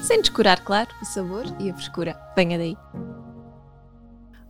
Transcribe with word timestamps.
sem 0.00 0.20
descurar, 0.20 0.60
claro, 0.60 0.90
o 1.00 1.04
sabor 1.04 1.44
e 1.60 1.70
a 1.70 1.74
frescura. 1.74 2.18
Venha 2.36 2.58
daí! 2.58 2.76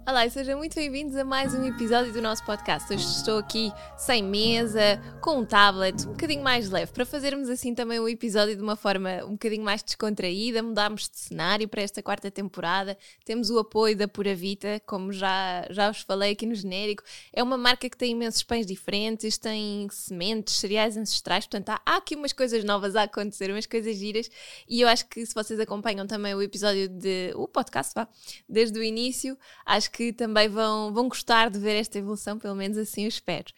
Olá 0.05 0.27
e 0.27 0.31
sejam 0.31 0.59
muito 0.59 0.75
bem-vindos 0.75 1.15
a 1.15 1.25
mais 1.25 1.55
um 1.55 1.65
episódio 1.65 2.13
do 2.13 2.21
nosso 2.21 2.45
podcast. 2.45 2.93
Hoje 2.93 3.05
estou 3.05 3.39
aqui 3.39 3.71
sem 3.97 4.21
mesa, 4.21 5.01
com 5.21 5.39
um 5.39 5.45
tablet, 5.45 6.05
um 6.09 6.11
bocadinho 6.11 6.43
mais 6.43 6.69
leve, 6.69 6.91
para 6.91 7.07
fazermos 7.07 7.49
assim 7.49 7.73
também 7.73 8.01
o 8.01 8.09
episódio 8.09 8.57
de 8.57 8.63
uma 8.63 8.75
forma 8.75 9.25
um 9.25 9.33
bocadinho 9.33 9.63
mais 9.63 9.81
descontraída. 9.81 10.61
Mudámos 10.61 11.09
de 11.09 11.17
cenário 11.17 11.69
para 11.69 11.83
esta 11.83 12.03
quarta 12.03 12.33
temporada. 12.33 12.99
Temos 13.25 13.49
o 13.49 13.61
apoio 13.61 13.97
da 13.97 14.09
Pura 14.09 14.35
Vita, 14.35 14.83
como 14.85 15.13
já, 15.13 15.69
já 15.71 15.89
vos 15.89 16.01
falei 16.01 16.33
aqui 16.33 16.47
no 16.47 16.55
genérico. 16.57 17.05
É 17.33 17.41
uma 17.41 17.57
marca 17.57 17.89
que 17.89 17.97
tem 17.97 18.11
imensos 18.11 18.43
pães 18.43 18.67
diferentes, 18.67 19.39
tem 19.39 19.87
sementes, 19.89 20.57
cereais 20.57 20.97
ancestrais, 20.97 21.47
portanto 21.47 21.69
há, 21.69 21.81
há 21.87 21.97
aqui 21.99 22.17
umas 22.17 22.33
coisas 22.33 22.65
novas 22.65 22.97
a 22.97 23.05
acontecer, 23.05 23.53
umas 23.53 23.67
coisas 23.67 23.97
giras. 23.97 24.29
E 24.69 24.81
eu 24.81 24.89
acho 24.89 25.07
que 25.07 25.25
se 25.25 25.33
vocês 25.33 25.61
acompanham 25.61 26.09
também 26.09 26.35
o 26.35 26.43
episódio 26.43 26.89
de. 26.89 27.33
o 27.37 27.47
podcast, 27.47 27.93
vá, 27.95 28.09
desde 28.49 28.77
o 28.81 28.83
início, 28.83 29.39
acho 29.65 29.92
que 29.93 30.13
também 30.13 30.49
vão, 30.49 30.93
vão 30.93 31.09
gostar 31.09 31.51
de 31.51 31.59
ver 31.59 31.77
esta 31.77 31.99
evolução, 31.99 32.39
pelo 32.39 32.55
menos 32.55 32.79
assim 32.79 33.03
eu 33.03 33.09
espero. 33.09 33.53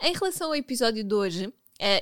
Em 0.00 0.12
relação 0.12 0.48
ao 0.48 0.54
episódio 0.54 1.02
de 1.02 1.14
hoje, 1.14 1.52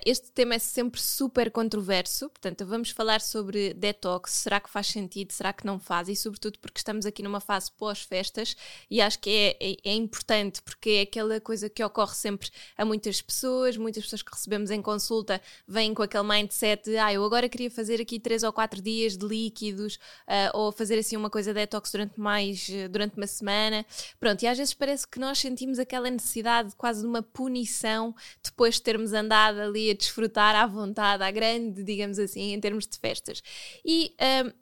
este 0.06 0.32
tema 0.32 0.54
é 0.54 0.58
sempre 0.58 0.98
super 0.98 1.50
controverso, 1.50 2.30
portanto, 2.30 2.64
vamos 2.64 2.90
falar 2.90 3.20
sobre 3.20 3.74
detox. 3.74 4.32
Será 4.32 4.58
que 4.58 4.70
faz 4.70 4.86
sentido? 4.86 5.32
Será 5.32 5.52
que 5.52 5.66
não 5.66 5.78
faz? 5.78 6.08
E, 6.08 6.16
sobretudo, 6.16 6.58
porque 6.58 6.78
estamos 6.78 7.04
aqui 7.04 7.22
numa 7.22 7.40
fase 7.40 7.70
pós-festas 7.72 8.56
e 8.90 9.02
acho 9.02 9.18
que 9.18 9.28
é, 9.28 9.56
é, 9.60 9.76
é, 9.84 9.92
importante, 9.92 10.62
porque 10.62 10.90
é 10.90 11.00
aquela 11.02 11.38
coisa 11.42 11.68
que 11.68 11.84
ocorre 11.84 12.14
sempre 12.14 12.48
a 12.76 12.86
muitas 12.86 13.20
pessoas. 13.20 13.76
Muitas 13.76 14.04
pessoas 14.04 14.22
que 14.22 14.32
recebemos 14.32 14.70
em 14.70 14.80
consulta 14.80 15.42
vêm 15.68 15.92
com 15.92 16.02
aquele 16.02 16.24
mindset 16.24 16.82
de 16.84 16.96
ah, 16.96 17.12
eu 17.12 17.22
agora 17.22 17.46
queria 17.46 17.70
fazer 17.70 18.00
aqui 18.00 18.18
três 18.18 18.42
ou 18.42 18.52
quatro 18.54 18.80
dias 18.80 19.14
de 19.14 19.26
líquidos 19.26 19.96
uh, 20.26 20.54
ou 20.54 20.72
fazer 20.72 20.98
assim 20.98 21.16
uma 21.16 21.28
coisa 21.28 21.52
detox 21.52 21.90
durante 21.92 22.18
mais 22.18 22.66
durante 22.90 23.16
uma 23.18 23.26
semana. 23.26 23.84
Pronto, 24.18 24.42
e 24.42 24.46
às 24.46 24.56
vezes 24.56 24.72
parece 24.72 25.06
que 25.06 25.18
nós 25.18 25.38
sentimos 25.38 25.78
aquela 25.78 26.10
necessidade 26.10 26.74
quase 26.76 27.02
de 27.02 27.06
uma 27.06 27.22
punição 27.22 28.14
depois 28.42 28.76
de 28.76 28.82
termos 28.82 29.12
andado 29.12 29.65
ali 29.66 29.90
a 29.90 29.94
desfrutar 29.94 30.54
à 30.54 30.66
vontade, 30.66 31.22
à 31.22 31.30
grande, 31.30 31.82
digamos 31.82 32.18
assim, 32.18 32.52
em 32.52 32.60
termos 32.60 32.86
de 32.86 32.98
festas. 32.98 33.42
E, 33.84 34.14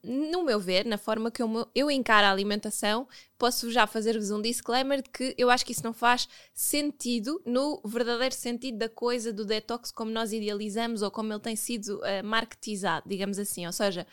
um, 0.04 0.30
no 0.32 0.44
meu 0.44 0.58
ver, 0.58 0.84
na 0.84 0.98
forma 0.98 1.30
que 1.30 1.42
eu, 1.42 1.68
eu 1.74 1.90
encaro 1.90 2.26
a 2.26 2.30
alimentação, 2.30 3.06
posso 3.38 3.70
já 3.70 3.86
fazer-vos 3.86 4.30
um 4.30 4.40
disclaimer 4.40 5.02
de 5.02 5.10
que 5.10 5.34
eu 5.36 5.50
acho 5.50 5.64
que 5.66 5.72
isso 5.72 5.84
não 5.84 5.92
faz 5.92 6.28
sentido 6.52 7.42
no 7.44 7.80
verdadeiro 7.84 8.34
sentido 8.34 8.78
da 8.78 8.88
coisa 8.88 9.32
do 9.32 9.44
detox 9.44 9.90
como 9.90 10.10
nós 10.10 10.32
idealizamos 10.32 11.02
ou 11.02 11.10
como 11.10 11.32
ele 11.32 11.40
tem 11.40 11.56
sido 11.56 11.98
uh, 11.98 12.24
marketizado, 12.24 13.08
digamos 13.08 13.38
assim. 13.38 13.66
Ou 13.66 13.72
seja, 13.72 14.06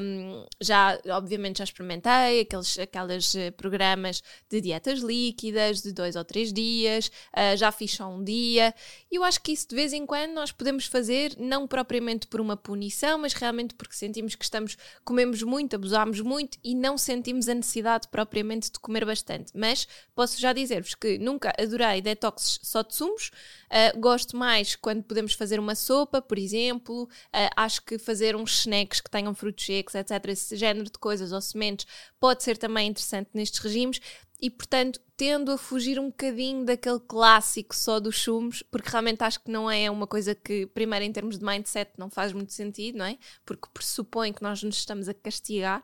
um, 0.00 0.46
já, 0.60 0.98
obviamente, 1.08 1.58
já 1.58 1.64
experimentei 1.64 2.40
aqueles 2.40 2.78
aqueles 2.78 3.34
uh, 3.34 3.52
programas 3.56 4.22
de 4.48 4.60
dietas 4.60 5.00
líquidas 5.00 5.82
de 5.82 5.92
dois 5.92 6.14
ou 6.14 6.24
três 6.24 6.52
dias, 6.52 7.08
uh, 7.36 7.56
já 7.56 7.72
fiz 7.72 7.92
só 7.92 8.08
um 8.08 8.22
dia. 8.22 8.72
E 9.10 9.16
eu 9.16 9.24
acho 9.24 9.40
que 9.42 9.52
isso 9.52 9.68
de 9.68 9.74
vez 9.74 9.92
em 9.92 10.06
quando 10.06 10.32
nós 10.32 10.52
podemos 10.52 10.86
fazer, 10.86 11.34
não 11.36 11.66
propriamente 11.66 12.26
por 12.28 12.40
uma 12.40 12.56
punição, 12.56 13.18
mas 13.18 13.32
realmente 13.32 13.74
porque 13.74 13.94
sentimos 13.94 14.34
que 14.36 14.44
estamos, 14.44 14.78
comemos 15.04 15.42
muito, 15.42 15.74
abusamos 15.74 16.20
muito 16.20 16.58
e 16.62 16.74
não 16.74 16.96
sentimos 16.96 17.48
a 17.48 17.54
necessidade 17.54 18.06
propriamente 18.08 18.35
propriamente 18.36 18.70
de 18.70 18.78
comer 18.78 19.04
bastante, 19.06 19.52
mas 19.54 19.88
posso 20.14 20.38
já 20.38 20.52
dizer-vos 20.52 20.94
que 20.94 21.18
nunca 21.18 21.52
adorei 21.58 22.02
detoxes 22.02 22.58
só 22.62 22.82
de 22.82 22.94
sumos, 22.94 23.30
uh, 23.70 23.98
gosto 23.98 24.36
mais 24.36 24.76
quando 24.76 25.02
podemos 25.02 25.32
fazer 25.32 25.58
uma 25.58 25.74
sopa, 25.74 26.20
por 26.20 26.38
exemplo, 26.38 27.04
uh, 27.04 27.50
acho 27.56 27.80
que 27.82 27.98
fazer 27.98 28.36
uns 28.36 28.60
snacks 28.60 29.00
que 29.00 29.10
tenham 29.10 29.34
frutos 29.34 29.64
secos, 29.64 29.94
etc., 29.94 30.22
esse 30.28 30.54
género 30.54 30.84
de 30.84 30.98
coisas 30.98 31.32
ou 31.32 31.40
sementes 31.40 31.86
pode 32.20 32.42
ser 32.42 32.58
também 32.58 32.88
interessante 32.88 33.30
nestes 33.32 33.60
regimes 33.60 34.00
e 34.38 34.50
portanto 34.50 35.00
tendo 35.16 35.50
a 35.50 35.56
fugir 35.56 35.98
um 35.98 36.08
bocadinho 36.08 36.66
daquele 36.66 37.00
clássico 37.00 37.74
só 37.74 37.98
dos 37.98 38.22
sumos, 38.22 38.62
porque 38.70 38.90
realmente 38.90 39.24
acho 39.24 39.40
que 39.40 39.50
não 39.50 39.70
é 39.70 39.90
uma 39.90 40.06
coisa 40.06 40.34
que, 40.34 40.66
primeiro 40.66 41.06
em 41.06 41.12
termos 41.12 41.38
de 41.38 41.44
mindset, 41.44 41.90
não 41.96 42.10
faz 42.10 42.34
muito 42.34 42.52
sentido, 42.52 42.98
não 42.98 43.06
é? 43.06 43.16
Porque 43.46 43.66
pressupõe 43.72 44.30
que 44.30 44.42
nós 44.42 44.62
nos 44.62 44.76
estamos 44.76 45.08
a 45.08 45.14
castigar. 45.14 45.82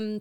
Um, 0.00 0.20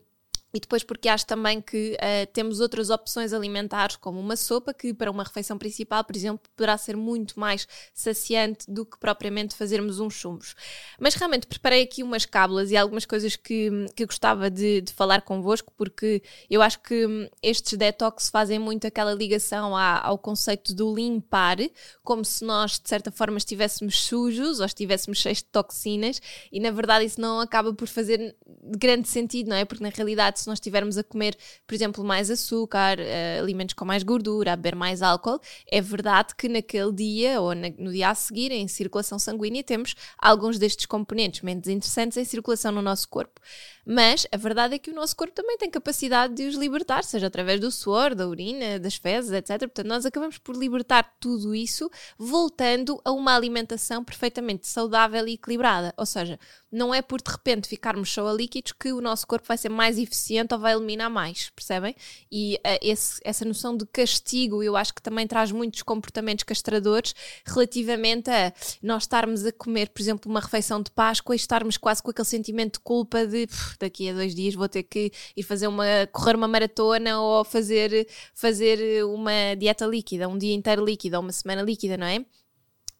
e 0.55 0.59
depois 0.59 0.85
porque 0.85 1.09
acho 1.09 1.25
também 1.25 1.59
que 1.59 1.97
uh, 1.99 2.31
temos 2.31 2.61
outras 2.61 2.89
opções 2.89 3.33
alimentares, 3.33 3.97
como 3.97 4.21
uma 4.21 4.37
sopa, 4.37 4.73
que 4.73 4.93
para 4.93 5.11
uma 5.11 5.23
refeição 5.23 5.57
principal, 5.57 6.01
por 6.05 6.15
exemplo, 6.15 6.49
poderá 6.55 6.77
ser 6.77 6.95
muito 6.95 7.37
mais 7.37 7.67
saciante 7.93 8.71
do 8.71 8.85
que 8.85 8.97
propriamente 8.97 9.53
fazermos 9.53 9.99
uns 9.99 10.13
chumos. 10.13 10.55
Mas 10.97 11.13
realmente 11.15 11.45
preparei 11.45 11.83
aqui 11.83 12.01
umas 12.01 12.25
cábulas 12.25 12.71
e 12.71 12.77
algumas 12.77 13.05
coisas 13.05 13.35
que, 13.35 13.69
que 13.97 14.05
gostava 14.05 14.49
de, 14.49 14.79
de 14.79 14.93
falar 14.93 15.23
convosco, 15.23 15.73
porque 15.75 16.23
eu 16.49 16.61
acho 16.61 16.79
que 16.79 17.05
hum, 17.05 17.27
estes 17.43 17.77
detox 17.77 18.29
fazem 18.29 18.57
muito 18.57 18.87
aquela 18.87 19.13
ligação 19.13 19.75
à, 19.75 19.99
ao 19.99 20.17
conceito 20.17 20.73
do 20.73 20.95
limpar, 20.95 21.57
como 22.01 22.23
se 22.23 22.45
nós, 22.45 22.79
de 22.79 22.87
certa 22.87 23.11
forma, 23.11 23.37
estivéssemos 23.37 23.99
sujos 24.05 24.61
ou 24.61 24.65
estivéssemos 24.65 25.17
cheios 25.17 25.39
de 25.39 25.45
toxinas, 25.45 26.21
e 26.49 26.61
na 26.61 26.71
verdade 26.71 27.03
isso 27.03 27.19
não 27.19 27.41
acaba 27.41 27.73
por 27.73 27.89
fazer 27.89 28.33
grande 28.63 29.09
sentido, 29.09 29.49
não 29.49 29.57
é? 29.57 29.65
Porque 29.65 29.83
na 29.83 29.89
realidade, 29.89 30.44
se 30.45 30.49
nós 30.49 30.57
estivermos 30.57 30.97
a 30.97 31.03
comer, 31.03 31.35
por 31.65 31.73
exemplo, 31.73 32.03
mais 32.03 32.29
açúcar, 32.29 32.97
uh, 32.99 33.41
alimentos 33.41 33.73
com 33.73 33.83
mais 33.83 34.03
gordura, 34.03 34.53
a 34.53 34.55
beber 34.55 34.75
mais 34.75 35.01
álcool, 35.01 35.39
é 35.67 35.81
verdade 35.81 36.35
que 36.35 36.47
naquele 36.47 36.93
dia 36.93 37.41
ou 37.41 37.53
no 37.55 37.91
dia 37.91 38.09
a 38.09 38.15
seguir, 38.15 38.51
em 38.51 38.67
circulação 38.67 39.17
sanguínea, 39.17 39.63
temos 39.63 39.95
alguns 40.17 40.57
destes 40.59 40.85
componentes 40.85 41.41
menos 41.41 41.67
interessantes 41.67 42.17
em 42.17 42.23
circulação 42.23 42.71
no 42.71 42.81
nosso 42.81 43.09
corpo. 43.09 43.41
Mas 43.85 44.25
a 44.31 44.37
verdade 44.37 44.75
é 44.75 44.79
que 44.79 44.89
o 44.89 44.95
nosso 44.95 45.15
corpo 45.15 45.33
também 45.33 45.57
tem 45.57 45.69
capacidade 45.69 46.33
de 46.33 46.47
os 46.47 46.55
libertar, 46.55 47.03
seja 47.03 47.27
através 47.27 47.59
do 47.59 47.71
suor, 47.71 48.15
da 48.15 48.27
urina, 48.27 48.79
das 48.79 48.95
fezes, 48.95 49.31
etc. 49.31 49.59
Portanto, 49.59 49.87
nós 49.87 50.05
acabamos 50.05 50.37
por 50.37 50.55
libertar 50.55 51.15
tudo 51.19 51.53
isso, 51.53 51.89
voltando 52.17 52.99
a 53.05 53.11
uma 53.11 53.35
alimentação 53.35 54.03
perfeitamente 54.03 54.67
saudável 54.67 55.27
e 55.27 55.33
equilibrada. 55.33 55.93
Ou 55.97 56.05
seja, 56.05 56.39
não 56.71 56.93
é 56.93 57.01
por 57.01 57.21
de 57.21 57.31
repente 57.31 57.67
ficarmos 57.67 58.11
só 58.11 58.27
a 58.27 58.33
líquidos 58.33 58.73
que 58.73 58.91
o 58.91 59.01
nosso 59.01 59.27
corpo 59.27 59.47
vai 59.47 59.57
ser 59.57 59.69
mais 59.69 59.97
eficiente 59.97 60.24
ou 60.51 60.59
vai 60.59 60.73
eliminar 60.73 61.09
mais, 61.09 61.49
percebem? 61.49 61.95
E 62.31 62.55
uh, 62.55 62.79
esse, 62.81 63.19
essa 63.23 63.45
noção 63.45 63.75
de 63.75 63.85
castigo 63.85 64.63
eu 64.63 64.75
acho 64.75 64.93
que 64.93 65.01
também 65.01 65.27
traz 65.27 65.51
muitos 65.51 65.81
comportamentos 65.81 66.43
castradores 66.43 67.13
relativamente 67.45 68.29
a 68.29 68.53
nós 68.81 69.03
estarmos 69.03 69.45
a 69.45 69.51
comer, 69.51 69.89
por 69.89 70.01
exemplo, 70.01 70.29
uma 70.29 70.39
refeição 70.39 70.81
de 70.81 70.91
Páscoa 70.91 71.35
e 71.35 71.37
estarmos 71.37 71.77
quase 71.77 72.01
com 72.01 72.11
aquele 72.11 72.27
sentimento 72.27 72.73
de 72.73 72.79
culpa 72.79 73.25
de 73.25 73.47
daqui 73.79 74.09
a 74.09 74.13
dois 74.13 74.33
dias 74.33 74.55
vou 74.55 74.67
ter 74.67 74.83
que 74.83 75.11
ir 75.35 75.43
fazer 75.43 75.67
uma, 75.67 75.85
correr 76.11 76.35
uma 76.35 76.47
maratona 76.47 77.19
ou 77.19 77.43
fazer, 77.43 78.07
fazer 78.33 79.03
uma 79.05 79.55
dieta 79.57 79.85
líquida, 79.85 80.27
um 80.27 80.37
dia 80.37 80.53
inteiro 80.53 80.83
líquido 80.83 81.17
ou 81.17 81.21
uma 81.21 81.31
semana 81.31 81.61
líquida, 81.61 81.97
não 81.97 82.07
é? 82.07 82.25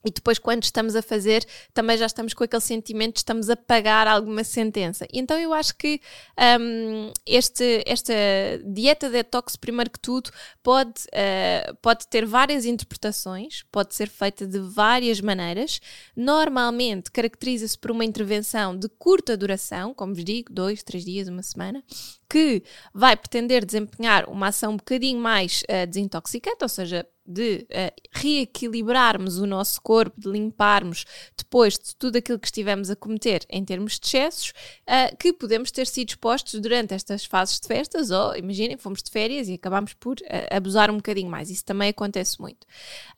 E 0.05 0.11
depois, 0.11 0.37
quando 0.37 0.63
estamos 0.63 0.95
a 0.95 1.01
fazer, 1.01 1.45
também 1.73 1.97
já 1.97 2.05
estamos 2.05 2.33
com 2.33 2.43
aquele 2.43 2.61
sentimento 2.61 3.15
de 3.15 3.19
estamos 3.19 3.49
a 3.49 3.55
pagar 3.55 4.07
alguma 4.07 4.43
sentença. 4.43 5.07
Então, 5.11 5.37
eu 5.37 5.53
acho 5.53 5.75
que 5.75 5.99
um, 6.59 7.11
este, 7.25 7.83
esta 7.87 8.13
dieta 8.63 9.09
detox, 9.09 9.55
primeiro 9.55 9.89
que 9.89 9.99
tudo, 9.99 10.29
pode, 10.61 11.01
uh, 11.07 11.75
pode 11.81 12.07
ter 12.07 12.25
várias 12.25 12.65
interpretações, 12.65 13.63
pode 13.71 13.95
ser 13.95 14.07
feita 14.07 14.45
de 14.45 14.59
várias 14.59 15.19
maneiras. 15.19 15.79
Normalmente, 16.15 17.09
caracteriza-se 17.11 17.77
por 17.77 17.91
uma 17.91 18.05
intervenção 18.05 18.77
de 18.77 18.87
curta 18.87 19.35
duração, 19.35 19.93
como 19.93 20.13
vos 20.13 20.23
digo, 20.23 20.53
dois, 20.53 20.83
três 20.83 21.03
dias, 21.03 21.27
uma 21.27 21.41
semana, 21.41 21.83
que 22.29 22.63
vai 22.93 23.15
pretender 23.15 23.65
desempenhar 23.65 24.29
uma 24.29 24.47
ação 24.47 24.73
um 24.73 24.77
bocadinho 24.77 25.19
mais 25.19 25.63
uh, 25.63 25.87
desintoxicante, 25.87 26.57
ou 26.61 26.69
seja, 26.69 27.07
de 27.25 27.65
uh, 27.71 27.91
reequilibrarmos 28.11 29.39
o 29.39 29.47
nosso 29.47 29.81
corpo, 29.81 30.19
de 30.19 30.29
limparmos 30.29 31.05
depois 31.35 31.73
de 31.73 31.95
tudo 31.95 32.17
aquilo 32.17 32.37
que 32.37 32.47
estivemos 32.47 32.89
a 32.89 32.95
cometer 32.95 33.45
em 33.49 33.65
termos 33.65 33.99
de 33.99 34.05
excessos, 34.05 34.49
uh, 34.49 35.15
que 35.17 35.33
podemos 35.33 35.71
ter 35.71 35.87
sido 35.87 36.09
expostos 36.09 36.59
durante 36.59 36.93
estas 36.93 37.25
fases 37.25 37.59
de 37.59 37.67
festas, 37.67 38.11
ou 38.11 38.35
imaginem, 38.35 38.77
fomos 38.77 39.01
de 39.01 39.09
férias 39.09 39.47
e 39.47 39.53
acabámos 39.53 39.93
por 39.93 40.17
uh, 40.17 40.55
abusar 40.55 40.91
um 40.91 40.97
bocadinho 40.97 41.29
mais. 41.29 41.49
Isso 41.49 41.65
também 41.65 41.89
acontece 41.89 42.39
muito. 42.39 42.67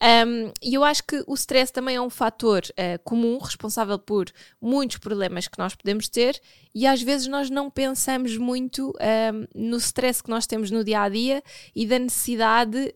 Um, 0.02 0.52
e 0.62 0.74
eu 0.74 0.84
acho 0.84 1.04
que 1.04 1.24
o 1.28 1.34
stress 1.34 1.72
também 1.72 1.96
é 1.96 2.02
um 2.02 2.10
fator 2.10 2.62
comum, 3.04 3.38
responsável 3.40 3.98
por 4.00 4.32
muitos 4.62 4.98
problemas 4.98 5.48
que 5.48 5.58
nós 5.58 5.76
podemos 5.76 6.08
ter, 6.08 6.40
e 6.74 6.86
às 6.86 7.02
vezes 7.02 7.28
nós 7.28 7.50
não 7.50 7.70
pensamos 7.70 8.38
muito 8.38 8.90
um, 8.90 9.70
no 9.70 9.78
stress 9.78 10.22
que 10.22 10.30
nós 10.30 10.46
temos 10.46 10.70
no 10.70 10.84
dia 10.84 11.02
a 11.02 11.10
dia 11.10 11.44
e 11.76 11.86
da 11.86 11.98
necessidade 11.98 12.94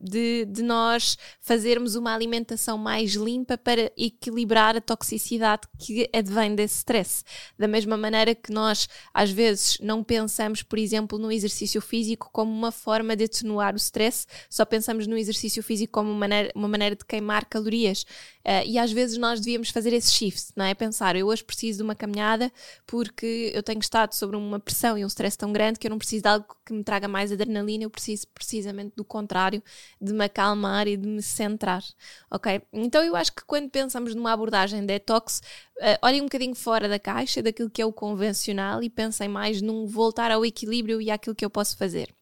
de 0.00 0.44
de 0.54 0.62
nós 0.62 1.18
fazermos 1.40 1.94
uma 1.96 2.14
alimentação 2.14 2.78
mais 2.78 3.14
limpa 3.14 3.58
para 3.58 3.90
equilibrar 3.96 4.76
a 4.76 4.80
toxicidade 4.80 5.62
que 5.78 6.08
advém 6.14 6.54
desse 6.54 6.78
stress. 6.78 7.24
Da 7.58 7.66
mesma 7.66 7.96
maneira 7.96 8.34
que 8.34 8.52
nós, 8.52 8.88
às 9.12 9.30
vezes, 9.30 9.78
não 9.80 10.02
pensamos, 10.02 10.62
por 10.62 10.78
exemplo, 10.78 11.18
no 11.18 11.30
exercício 11.30 11.80
físico 11.80 12.30
como 12.32 12.52
uma 12.52 12.70
forma 12.70 13.16
de 13.16 13.24
atenuar 13.24 13.74
o 13.74 13.76
stress, 13.76 14.26
só 14.48 14.64
pensamos 14.64 15.06
no 15.06 15.16
exercício 15.16 15.62
físico 15.62 15.92
como 15.92 16.10
uma 16.10 16.18
maneira, 16.18 16.52
uma 16.54 16.68
maneira 16.68 16.96
de 16.96 17.04
queimar 17.04 17.44
calorias. 17.46 18.02
Uh, 18.44 18.64
e 18.66 18.78
às 18.78 18.92
vezes 18.92 19.16
nós 19.16 19.40
devíamos 19.40 19.70
fazer 19.70 19.92
esse 19.92 20.12
shift, 20.12 20.52
não 20.54 20.64
é? 20.66 20.74
Pensar, 20.74 21.16
eu 21.16 21.26
hoje 21.26 21.42
preciso 21.42 21.78
de 21.78 21.82
uma 21.82 21.94
caminhada 21.94 22.52
porque 22.86 23.50
eu 23.54 23.62
tenho 23.62 23.80
estado 23.80 24.12
sobre 24.14 24.36
uma 24.36 24.60
pressão 24.60 24.98
e 24.98 25.04
um 25.04 25.08
stress 25.08 25.36
tão 25.36 25.50
grande 25.50 25.78
que 25.78 25.86
eu 25.86 25.90
não 25.90 25.98
preciso 25.98 26.22
de 26.22 26.28
algo 26.28 26.46
que 26.64 26.72
me 26.72 26.84
traga 26.84 27.08
mais 27.08 27.32
adrenalina, 27.32 27.84
eu 27.84 27.90
preciso 27.90 28.26
precisamente 28.28 28.94
do 28.96 29.04
contrário, 29.04 29.62
de 30.00 30.12
me 30.12 30.24
acalmar 30.44 30.86
e 30.86 30.96
de 30.96 31.06
me 31.06 31.22
centrar, 31.22 31.82
ok? 32.30 32.60
Então 32.72 33.02
eu 33.02 33.16
acho 33.16 33.32
que 33.32 33.44
quando 33.44 33.70
pensamos 33.70 34.14
numa 34.14 34.32
abordagem 34.32 34.84
detox, 34.84 35.40
uh, 35.78 35.98
olhem 36.02 36.20
um 36.20 36.24
bocadinho 36.24 36.54
fora 36.54 36.88
da 36.88 36.98
caixa, 36.98 37.42
daquilo 37.42 37.70
que 37.70 37.80
é 37.80 37.86
o 37.86 37.92
convencional 37.92 38.82
e 38.82 38.90
pensem 38.90 39.28
mais 39.28 39.62
num 39.62 39.86
voltar 39.86 40.30
ao 40.30 40.44
equilíbrio 40.44 41.00
e 41.00 41.10
àquilo 41.10 41.34
que 41.34 41.44
eu 41.44 41.50
posso 41.50 41.76
fazer. 41.76 42.14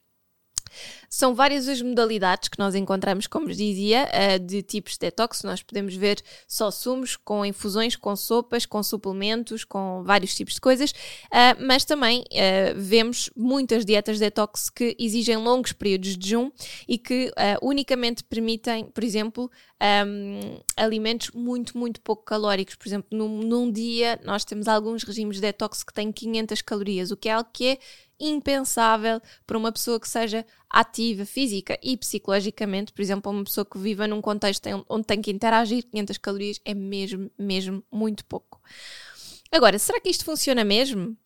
São 1.08 1.34
várias 1.34 1.68
as 1.68 1.82
modalidades 1.82 2.48
que 2.48 2.58
nós 2.58 2.74
encontramos, 2.74 3.26
como 3.26 3.48
dizia, 3.48 4.08
eh, 4.12 4.38
de 4.38 4.62
tipos 4.62 4.94
de 4.94 5.00
detox. 5.00 5.42
Nós 5.42 5.62
podemos 5.62 5.94
ver 5.94 6.22
só 6.46 6.70
sumos, 6.70 7.16
com 7.16 7.44
infusões, 7.44 7.96
com 7.96 8.14
sopas, 8.16 8.66
com 8.66 8.82
suplementos, 8.82 9.64
com 9.64 10.02
vários 10.04 10.34
tipos 10.34 10.54
de 10.54 10.60
coisas, 10.60 10.94
eh, 11.30 11.54
mas 11.60 11.84
também 11.84 12.24
eh, 12.30 12.72
vemos 12.74 13.30
muitas 13.36 13.84
dietas 13.84 14.18
detox 14.18 14.70
que 14.70 14.96
exigem 14.98 15.36
longos 15.36 15.72
períodos 15.72 16.16
de 16.16 16.28
jejum 16.28 16.50
e 16.88 16.98
que 16.98 17.32
unicamente 17.60 18.24
permitem, 18.24 18.84
por 18.84 19.04
exemplo, 19.04 19.50
um, 19.82 20.60
alimentos 20.76 21.30
muito, 21.32 21.76
muito 21.76 22.00
pouco 22.00 22.22
calóricos. 22.24 22.76
Por 22.76 22.86
exemplo, 22.86 23.08
num, 23.10 23.70
dia 23.70 24.18
nós 24.24 24.44
temos 24.44 24.68
alguns 24.68 25.02
regimes 25.02 25.36
de 25.36 25.42
detox 25.42 25.82
que 25.82 25.92
têm 25.92 26.12
500 26.12 26.62
calorias, 26.62 27.10
o 27.10 27.16
que 27.16 27.28
é 27.28 27.32
algo 27.32 27.50
que 27.52 27.66
é 27.66 27.78
impensável 28.22 29.20
para 29.46 29.58
uma 29.58 29.72
pessoa 29.72 29.98
que 29.98 30.08
seja 30.08 30.46
ativa 30.70 31.26
física 31.26 31.78
e 31.82 31.96
psicologicamente, 31.96 32.92
por 32.92 33.02
exemplo, 33.02 33.30
uma 33.30 33.44
pessoa 33.44 33.64
que 33.64 33.78
viva 33.78 34.06
num 34.06 34.22
contexto 34.22 34.68
onde 34.88 35.06
tem 35.06 35.20
que 35.20 35.30
interagir 35.30 35.84
500 35.90 36.18
calorias 36.18 36.60
é 36.64 36.72
mesmo, 36.72 37.30
mesmo 37.38 37.82
muito 37.90 38.24
pouco. 38.24 38.60
Agora, 39.50 39.78
será 39.78 40.00
que 40.00 40.08
isto 40.08 40.24
funciona 40.24 40.64
mesmo? 40.64 41.16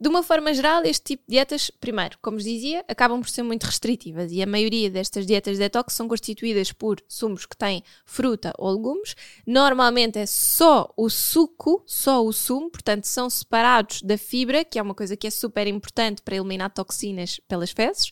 De 0.00 0.08
uma 0.08 0.22
forma 0.22 0.52
geral, 0.52 0.84
este 0.84 1.04
tipo 1.04 1.22
de 1.26 1.32
dietas, 1.32 1.70
primeiro, 1.70 2.18
como 2.20 2.36
dizia, 2.38 2.84
acabam 2.88 3.20
por 3.20 3.28
ser 3.28 3.42
muito 3.42 3.64
restritivas 3.64 4.32
e 4.32 4.42
a 4.42 4.46
maioria 4.46 4.90
destas 4.90 5.26
dietas 5.26 5.54
de 5.54 5.60
detox 5.60 5.94
são 5.94 6.08
constituídas 6.08 6.72
por 6.72 7.00
sumos 7.08 7.46
que 7.46 7.56
têm 7.56 7.82
fruta 8.04 8.52
ou 8.58 8.72
legumes. 8.72 9.14
Normalmente 9.46 10.18
é 10.18 10.26
só 10.26 10.92
o 10.96 11.08
suco, 11.08 11.82
só 11.86 12.24
o 12.24 12.32
sumo, 12.32 12.70
portanto 12.70 13.04
são 13.04 13.30
separados 13.30 14.02
da 14.02 14.18
fibra, 14.18 14.64
que 14.64 14.78
é 14.78 14.82
uma 14.82 14.94
coisa 14.94 15.16
que 15.16 15.26
é 15.26 15.30
super 15.30 15.66
importante 15.66 16.22
para 16.22 16.36
eliminar 16.36 16.70
toxinas 16.70 17.40
pelas 17.48 17.70
fezes. 17.70 18.10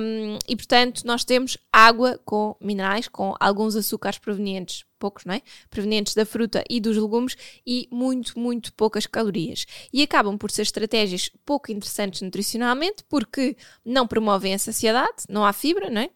Um, 0.00 0.38
e 0.48 0.56
portanto, 0.56 1.02
nós 1.04 1.24
temos 1.24 1.56
água 1.72 2.20
com 2.24 2.56
minerais, 2.60 3.08
com 3.08 3.34
alguns 3.40 3.76
açúcares 3.76 4.18
provenientes 4.18 4.84
poucos, 4.98 5.24
não 5.24 5.34
é? 5.34 5.42
Provenientes 5.70 6.14
da 6.14 6.26
fruta 6.26 6.64
e 6.68 6.80
dos 6.80 6.96
legumes 6.96 7.36
e 7.66 7.88
muito, 7.90 8.38
muito 8.38 8.72
poucas 8.72 9.06
calorias. 9.06 9.66
E 9.92 10.02
acabam 10.02 10.36
por 10.36 10.50
ser 10.50 10.62
estratégias 10.62 11.30
pouco 11.44 11.70
interessantes 11.70 12.22
nutricionalmente 12.22 13.04
porque 13.08 13.56
não 13.84 14.06
promovem 14.06 14.54
a 14.54 14.58
saciedade, 14.58 15.24
não 15.28 15.44
há 15.44 15.52
fibra, 15.52 15.90
não 15.90 16.02
é? 16.02 16.10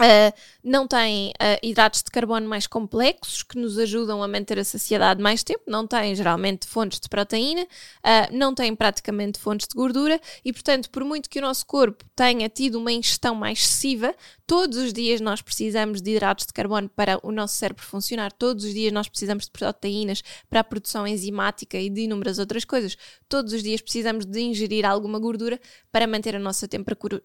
Uh, 0.00 0.32
não 0.64 0.88
tem 0.88 1.28
uh, 1.28 1.58
hidratos 1.62 2.02
de 2.02 2.10
carbono 2.10 2.48
mais 2.48 2.66
complexos 2.66 3.42
que 3.42 3.58
nos 3.58 3.78
ajudam 3.78 4.22
a 4.22 4.28
manter 4.28 4.58
a 4.58 4.64
saciedade 4.64 5.22
mais 5.22 5.44
tempo, 5.44 5.64
não 5.66 5.86
tem 5.86 6.14
geralmente 6.14 6.66
fontes 6.66 6.98
de 6.98 7.06
proteína, 7.06 7.62
uh, 7.62 8.32
não 8.32 8.54
tem 8.54 8.74
praticamente 8.74 9.38
fontes 9.38 9.68
de 9.68 9.74
gordura 9.74 10.18
e, 10.42 10.54
portanto, 10.54 10.88
por 10.90 11.04
muito 11.04 11.28
que 11.28 11.38
o 11.38 11.42
nosso 11.42 11.66
corpo 11.66 12.02
tenha 12.16 12.48
tido 12.48 12.76
uma 12.76 12.90
ingestão 12.90 13.34
mais 13.34 13.58
excessiva, 13.58 14.14
todos 14.46 14.78
os 14.78 14.92
dias 14.92 15.20
nós 15.20 15.42
precisamos 15.42 16.00
de 16.00 16.12
hidratos 16.12 16.46
de 16.46 16.52
carbono 16.54 16.88
para 16.88 17.18
o 17.22 17.30
nosso 17.30 17.56
cérebro 17.56 17.84
funcionar, 17.84 18.32
todos 18.32 18.64
os 18.64 18.72
dias 18.72 18.92
nós 18.92 19.06
precisamos 19.06 19.44
de 19.44 19.50
proteínas 19.50 20.22
para 20.48 20.60
a 20.60 20.64
produção 20.64 21.06
enzimática 21.06 21.78
e 21.78 21.90
de 21.90 22.02
inúmeras 22.02 22.38
outras 22.38 22.64
coisas, 22.64 22.96
todos 23.28 23.52
os 23.52 23.62
dias 23.62 23.82
precisamos 23.82 24.24
de 24.24 24.40
ingerir 24.40 24.86
alguma 24.86 25.18
gordura 25.18 25.60
para 25.92 26.06
manter 26.06 26.36
a 26.36 26.38
nossa 26.38 26.66
temperatura, 26.66 27.22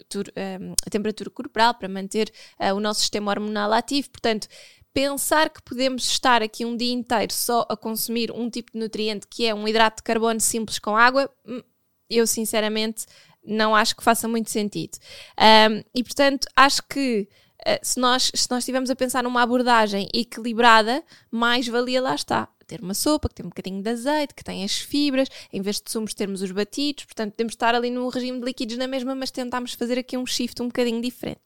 a 0.86 0.89
temperatura 0.89 1.30
corporal, 1.30 1.74
para 1.74 1.88
manter 1.88 2.31
uh, 2.71 2.75
o 2.75 2.79
nosso 2.79 3.01
sistema 3.01 3.31
hormonal 3.31 3.71
ativo. 3.73 4.09
Portanto, 4.09 4.47
pensar 4.94 5.50
que 5.50 5.62
podemos 5.62 6.06
estar 6.06 6.41
aqui 6.41 6.65
um 6.65 6.77
dia 6.77 6.94
inteiro 6.94 7.33
só 7.33 7.65
a 7.69 7.75
consumir 7.75 8.31
um 8.31 8.50
tipo 8.50 8.71
de 8.71 8.79
nutriente 8.79 9.27
que 9.29 9.45
é 9.45 9.53
um 9.53 9.67
hidrato 9.67 9.97
de 9.97 10.03
carbono 10.03 10.39
simples 10.39 10.79
com 10.79 10.95
água, 10.95 11.29
hum, 11.45 11.62
eu 12.09 12.25
sinceramente 12.25 13.06
não 13.44 13.75
acho 13.75 13.95
que 13.95 14.03
faça 14.03 14.27
muito 14.27 14.50
sentido. 14.50 14.97
Um, 15.38 15.83
e 15.94 16.03
portanto, 16.03 16.47
acho 16.56 16.81
que 16.89 17.27
uh, 17.67 17.79
se, 17.83 18.00
nós, 18.00 18.31
se 18.33 18.50
nós 18.50 18.59
estivermos 18.59 18.89
a 18.89 18.95
pensar 18.95 19.23
numa 19.23 19.41
abordagem 19.41 20.07
equilibrada, 20.13 21.03
mais 21.29 21.67
valia 21.67 22.01
lá 22.01 22.15
está. 22.15 22.47
Ter 22.67 22.81
uma 22.81 22.94
sopa 22.94 23.29
que 23.29 23.35
tem 23.35 23.45
um 23.45 23.50
bocadinho 23.50 23.81
de 23.81 23.89
azeite, 23.89 24.33
que 24.33 24.44
tem 24.44 24.63
as 24.63 24.77
fibras, 24.77 25.29
em 25.53 25.62
vez 25.62 25.79
de 25.79 25.91
sumos 25.91 26.13
termos 26.13 26.41
os 26.41 26.51
batidos, 26.51 27.06
portanto 27.06 27.33
podemos 27.33 27.53
estar 27.53 27.75
ali 27.75 27.91
no 27.91 28.09
regime 28.09 28.39
de 28.39 28.45
líquidos 28.45 28.77
na 28.77 28.88
mesma, 28.88 29.13
mas 29.13 29.31
tentarmos 29.31 29.73
fazer 29.73 30.00
aqui 30.00 30.17
um 30.17 30.25
shift 30.25 30.62
um 30.62 30.67
bocadinho 30.67 31.01
diferente. 31.01 31.41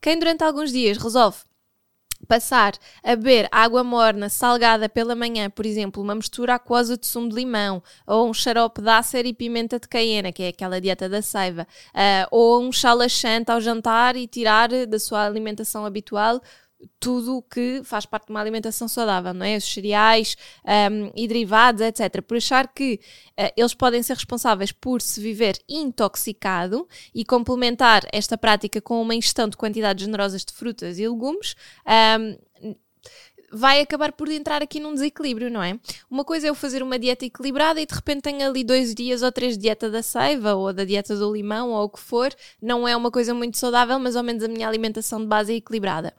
Quem 0.00 0.18
durante 0.18 0.42
alguns 0.44 0.72
dias 0.72 0.96
resolve 0.96 1.38
passar 2.26 2.74
a 3.02 3.14
beber 3.14 3.48
água 3.52 3.84
morna 3.84 4.28
salgada 4.28 4.88
pela 4.88 5.14
manhã, 5.14 5.50
por 5.50 5.66
exemplo, 5.66 6.02
uma 6.02 6.14
mistura 6.14 6.54
aquosa 6.54 6.96
de 6.96 7.06
sumo 7.06 7.28
de 7.28 7.34
limão, 7.34 7.82
ou 8.06 8.28
um 8.28 8.34
xarope 8.34 8.80
de 8.80 8.88
ácer 8.88 9.26
e 9.26 9.34
pimenta 9.34 9.78
de 9.78 9.88
caiena, 9.88 10.32
que 10.32 10.42
é 10.42 10.48
aquela 10.48 10.80
dieta 10.80 11.08
da 11.08 11.22
seiva, 11.22 11.66
uh, 11.94 12.28
ou 12.30 12.62
um 12.62 12.72
chá 12.72 12.92
laxante 12.92 13.50
ao 13.50 13.60
jantar 13.60 14.16
e 14.16 14.26
tirar 14.26 14.68
da 14.86 14.98
sua 14.98 15.26
alimentação 15.26 15.84
habitual 15.84 16.40
tudo 16.98 17.36
o 17.36 17.42
que 17.42 17.82
faz 17.84 18.06
parte 18.06 18.26
de 18.26 18.30
uma 18.32 18.40
alimentação 18.40 18.88
saudável, 18.88 19.32
não 19.34 19.44
é? 19.44 19.56
Os 19.56 19.64
cereais 19.64 20.36
um, 20.64 21.10
e 21.14 21.26
derivados, 21.28 21.80
etc. 21.80 22.22
Por 22.22 22.36
achar 22.36 22.68
que 22.68 23.00
uh, 23.38 23.52
eles 23.56 23.74
podem 23.74 24.02
ser 24.02 24.14
responsáveis 24.14 24.72
por 24.72 25.00
se 25.02 25.20
viver 25.20 25.58
intoxicado 25.68 26.88
e 27.14 27.24
complementar 27.24 28.02
esta 28.12 28.36
prática 28.36 28.80
com 28.80 29.00
uma 29.00 29.14
ingestão 29.14 29.48
de 29.48 29.56
quantidades 29.56 30.04
generosas 30.04 30.44
de 30.44 30.52
frutas 30.52 30.98
e 30.98 31.08
legumes, 31.08 31.54
um, 31.86 32.45
vai 33.56 33.80
acabar 33.80 34.12
por 34.12 34.28
entrar 34.30 34.62
aqui 34.62 34.78
num 34.78 34.92
desequilíbrio, 34.92 35.50
não 35.50 35.62
é? 35.62 35.78
Uma 36.10 36.24
coisa 36.24 36.46
é 36.46 36.50
eu 36.50 36.54
fazer 36.54 36.82
uma 36.82 36.98
dieta 36.98 37.24
equilibrada 37.24 37.80
e 37.80 37.86
de 37.86 37.94
repente 37.94 38.22
tenho 38.22 38.46
ali 38.46 38.62
dois 38.62 38.94
dias 38.94 39.22
ou 39.22 39.32
três 39.32 39.56
de 39.56 39.62
dieta 39.62 39.90
da 39.90 40.02
seiva 40.02 40.54
ou 40.54 40.72
da 40.72 40.84
dieta 40.84 41.16
do 41.16 41.32
limão 41.32 41.70
ou 41.70 41.84
o 41.84 41.88
que 41.88 41.98
for. 41.98 42.32
Não 42.60 42.86
é 42.86 42.94
uma 42.94 43.10
coisa 43.10 43.32
muito 43.32 43.56
saudável, 43.56 43.98
mas 43.98 44.14
ao 44.14 44.22
menos 44.22 44.42
a 44.42 44.48
minha 44.48 44.68
alimentação 44.68 45.20
de 45.20 45.26
base 45.26 45.54
é 45.54 45.56
equilibrada. 45.56 46.14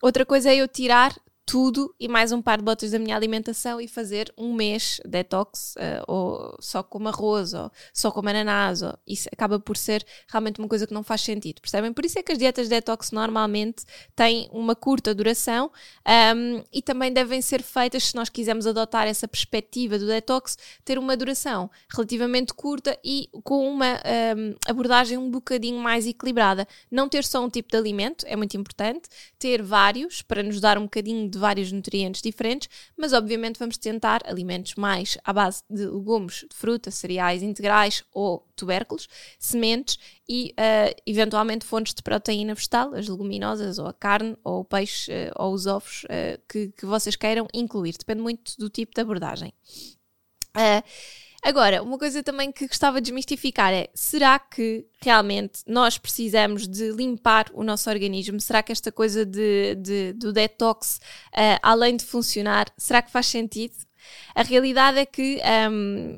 Outra 0.00 0.24
coisa 0.24 0.50
é 0.50 0.56
eu 0.56 0.68
tirar 0.68 1.12
tudo 1.46 1.94
e 1.98 2.08
mais 2.08 2.32
um 2.32 2.42
par 2.42 2.58
de 2.58 2.64
botas 2.64 2.90
da 2.90 2.98
minha 2.98 3.14
alimentação 3.14 3.80
e 3.80 3.86
fazer 3.86 4.34
um 4.36 4.52
mês 4.52 5.00
detox, 5.04 5.76
uh, 5.76 6.04
ou 6.08 6.56
só 6.60 6.82
com 6.82 7.06
arroz, 7.06 7.54
ou 7.54 7.70
só 7.94 8.10
com 8.10 8.28
ananás, 8.28 8.82
ou 8.82 8.92
isso 9.06 9.28
acaba 9.32 9.60
por 9.60 9.76
ser 9.76 10.04
realmente 10.28 10.58
uma 10.58 10.66
coisa 10.66 10.88
que 10.88 10.92
não 10.92 11.04
faz 11.04 11.20
sentido, 11.20 11.60
percebem? 11.60 11.92
Por 11.92 12.04
isso 12.04 12.18
é 12.18 12.22
que 12.24 12.32
as 12.32 12.38
dietas 12.38 12.68
detox 12.68 13.12
normalmente 13.12 13.84
têm 14.16 14.48
uma 14.52 14.74
curta 14.74 15.14
duração 15.14 15.70
um, 16.34 16.64
e 16.72 16.82
também 16.82 17.12
devem 17.12 17.40
ser 17.40 17.62
feitas, 17.62 18.06
se 18.06 18.16
nós 18.16 18.28
quisermos 18.28 18.66
adotar 18.66 19.06
essa 19.06 19.28
perspectiva 19.28 20.00
do 20.00 20.06
detox, 20.06 20.58
ter 20.84 20.98
uma 20.98 21.16
duração 21.16 21.70
relativamente 21.94 22.52
curta 22.54 22.98
e 23.04 23.28
com 23.44 23.68
uma 23.70 24.00
um, 24.36 24.54
abordagem 24.66 25.16
um 25.16 25.30
bocadinho 25.30 25.78
mais 25.78 26.08
equilibrada. 26.08 26.66
Não 26.90 27.08
ter 27.08 27.22
só 27.22 27.44
um 27.44 27.48
tipo 27.48 27.70
de 27.70 27.76
alimento 27.76 28.26
é 28.26 28.34
muito 28.34 28.56
importante, 28.56 29.08
ter 29.38 29.62
vários 29.62 30.22
para 30.22 30.42
nos 30.42 30.60
dar 30.60 30.76
um 30.76 30.82
bocadinho 30.82 31.30
de 31.30 31.35
de 31.36 31.40
vários 31.40 31.70
nutrientes 31.70 32.22
diferentes, 32.22 32.68
mas 32.96 33.12
obviamente 33.12 33.58
vamos 33.58 33.76
tentar 33.76 34.22
alimentos 34.26 34.74
mais 34.74 35.18
à 35.22 35.32
base 35.32 35.62
de 35.68 35.84
legumes, 35.84 36.46
de 36.48 36.56
fruta, 36.56 36.90
cereais 36.90 37.42
integrais 37.42 38.02
ou 38.12 38.46
tubérculos, 38.56 39.06
sementes 39.38 39.98
e 40.26 40.54
uh, 40.58 41.02
eventualmente 41.06 41.66
fontes 41.66 41.92
de 41.92 42.02
proteína 42.02 42.54
vegetal, 42.54 42.94
as 42.94 43.06
leguminosas 43.06 43.78
ou 43.78 43.86
a 43.86 43.92
carne 43.92 44.36
ou 44.42 44.60
o 44.60 44.64
peixe 44.64 45.12
uh, 45.12 45.44
ou 45.44 45.52
os 45.52 45.66
ovos 45.66 46.04
uh, 46.04 46.40
que, 46.48 46.68
que 46.68 46.86
vocês 46.86 47.14
queiram 47.14 47.46
incluir. 47.52 47.94
Depende 47.98 48.22
muito 48.22 48.56
do 48.58 48.70
tipo 48.70 48.94
de 48.94 49.00
abordagem. 49.00 49.52
Uh, 50.56 50.82
Agora, 51.42 51.82
uma 51.82 51.98
coisa 51.98 52.22
também 52.22 52.50
que 52.50 52.66
gostava 52.66 53.00
de 53.00 53.06
desmistificar 53.06 53.72
é: 53.72 53.88
será 53.94 54.38
que 54.38 54.86
realmente 55.00 55.60
nós 55.66 55.98
precisamos 55.98 56.66
de 56.66 56.90
limpar 56.92 57.46
o 57.52 57.62
nosso 57.62 57.88
organismo? 57.88 58.40
Será 58.40 58.62
que 58.62 58.72
esta 58.72 58.90
coisa 58.90 59.24
de, 59.24 59.74
de 59.76 60.12
do 60.14 60.32
detox, 60.32 61.00
uh, 61.32 61.58
além 61.62 61.96
de 61.96 62.04
funcionar, 62.04 62.66
será 62.76 63.02
que 63.02 63.10
faz 63.10 63.26
sentido? 63.26 63.74
A 64.34 64.42
realidade 64.42 64.98
é 64.98 65.06
que 65.06 65.40
um, 65.70 66.16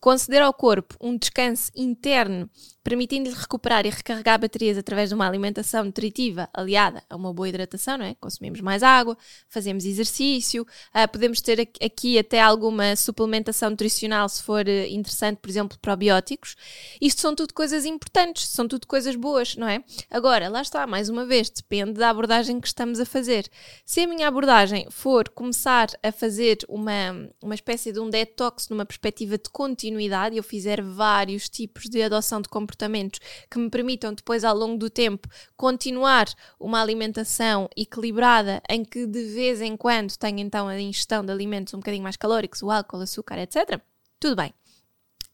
conceder 0.00 0.42
ao 0.42 0.52
corpo 0.52 0.96
um 1.00 1.16
descanso 1.16 1.70
interno 1.74 2.48
permitindo-lhe 2.82 3.34
recuperar 3.34 3.86
e 3.86 3.90
recarregar 3.90 4.40
baterias 4.40 4.76
através 4.76 5.08
de 5.08 5.14
uma 5.14 5.26
alimentação 5.26 5.84
nutritiva 5.84 6.48
aliada 6.52 7.02
a 7.08 7.16
uma 7.16 7.32
boa 7.32 7.48
hidratação, 7.48 7.96
não 7.96 8.04
é? 8.04 8.14
Consumimos 8.16 8.60
mais 8.60 8.82
água, 8.82 9.16
fazemos 9.48 9.84
exercício, 9.84 10.62
uh, 10.62 11.10
podemos 11.10 11.40
ter 11.40 11.60
aqui 11.60 12.18
até 12.18 12.40
alguma 12.40 12.96
suplementação 12.96 13.70
nutricional 13.70 14.28
se 14.28 14.42
for 14.42 14.66
uh, 14.66 14.86
interessante, 14.88 15.38
por 15.38 15.48
exemplo, 15.48 15.78
probióticos. 15.80 16.56
Isto 17.00 17.20
são 17.20 17.34
tudo 17.34 17.54
coisas 17.54 17.84
importantes, 17.84 18.48
são 18.48 18.66
tudo 18.66 18.86
coisas 18.86 19.14
boas, 19.14 19.56
não 19.56 19.68
é? 19.68 19.82
Agora, 20.10 20.48
lá 20.48 20.60
está, 20.60 20.86
mais 20.86 21.08
uma 21.08 21.24
vez, 21.24 21.50
depende 21.50 21.92
da 21.92 22.10
abordagem 22.10 22.60
que 22.60 22.66
estamos 22.66 22.98
a 22.98 23.06
fazer. 23.06 23.48
Se 23.84 24.00
a 24.00 24.08
minha 24.08 24.26
abordagem 24.26 24.88
for 24.90 25.28
começar 25.28 25.88
a 26.02 26.10
fazer 26.10 26.58
uma, 26.68 27.28
uma 27.40 27.54
espécie 27.54 27.92
de 27.92 28.00
um 28.00 28.10
detox 28.10 28.68
numa 28.68 28.84
perspectiva 28.84 29.38
de 29.38 29.48
continuidade, 29.82 30.36
eu 30.36 30.42
fizer 30.42 30.80
vários 30.80 31.48
tipos 31.48 31.84
de 31.84 32.02
adoção 32.02 32.40
de 32.40 32.48
comportamento 32.48 32.62
comportamentos 32.62 33.20
que 33.50 33.58
me 33.58 33.68
permitam 33.68 34.14
depois, 34.14 34.44
ao 34.44 34.56
longo 34.56 34.78
do 34.78 34.88
tempo, 34.88 35.28
continuar 35.56 36.26
uma 36.60 36.80
alimentação 36.80 37.68
equilibrada 37.76 38.62
em 38.68 38.84
que 38.84 39.04
de 39.06 39.24
vez 39.24 39.60
em 39.60 39.76
quando 39.76 40.16
tenho 40.16 40.38
então 40.38 40.68
a 40.68 40.80
ingestão 40.80 41.24
de 41.24 41.32
alimentos 41.32 41.74
um 41.74 41.78
bocadinho 41.78 42.02
mais 42.02 42.16
calóricos, 42.16 42.62
o 42.62 42.70
álcool, 42.70 43.00
açúcar, 43.00 43.38
etc. 43.38 43.80
Tudo 44.20 44.36
bem. 44.36 44.54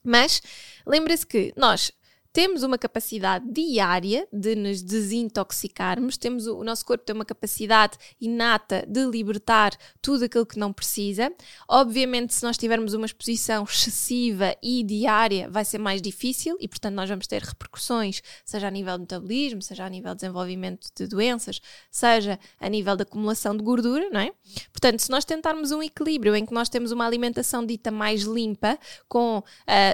Mas 0.03 0.41
lembre-se 0.87 1.27
que 1.27 1.53
nós 1.55 1.93
temos 2.33 2.63
uma 2.63 2.77
capacidade 2.77 3.51
diária 3.51 4.29
de 4.33 4.55
nos 4.55 4.83
desintoxicarmos, 4.83 6.17
temos 6.17 6.47
o, 6.47 6.59
o, 6.59 6.65
nosso 6.65 6.85
corpo 6.85 7.05
tem 7.05 7.15
uma 7.15 7.25
capacidade 7.25 7.97
inata 8.21 8.85
de 8.87 9.05
libertar 9.07 9.73
tudo 10.03 10.25
aquilo 10.25 10.47
que 10.47 10.59
não 10.59 10.73
precisa. 10.73 11.33
Obviamente, 11.67 12.35
se 12.35 12.43
nós 12.43 12.59
tivermos 12.59 12.95
uma 12.95 13.07
exposição 13.07 13.65
excessiva 13.65 14.55
e 14.63 14.83
diária, 14.83 15.49
vai 15.49 15.65
ser 15.65 15.79
mais 15.79 16.03
difícil 16.03 16.57
e, 16.61 16.69
portanto, 16.69 16.95
nós 16.95 17.09
vamos 17.09 17.27
ter 17.27 17.43
repercussões, 17.43 18.23
seja 18.45 18.69
a 18.69 18.71
nível 18.71 18.95
de 18.95 19.01
metabolismo, 19.03 19.63
seja 19.63 19.85
a 19.85 19.89
nível 19.89 20.15
de 20.15 20.21
desenvolvimento 20.21 20.89
de 20.95 21.07
doenças, 21.07 21.61
seja 21.91 22.39
a 22.61 22.69
nível 22.69 22.95
de 22.95 23.03
acumulação 23.03 23.57
de 23.57 23.63
gordura, 23.63 24.11
não 24.11 24.21
é? 24.21 24.33
Portanto, 24.73 25.01
se 25.01 25.11
nós 25.11 25.25
tentarmos 25.25 25.71
um 25.73 25.83
equilíbrio 25.83 26.37
em 26.37 26.45
que 26.45 26.53
nós 26.53 26.69
temos 26.69 26.93
uma 26.93 27.07
alimentação 27.07 27.65
dita 27.65 27.91
mais 27.91 28.23
limpa, 28.23 28.79
com 29.09 29.39
uh, 29.39 29.43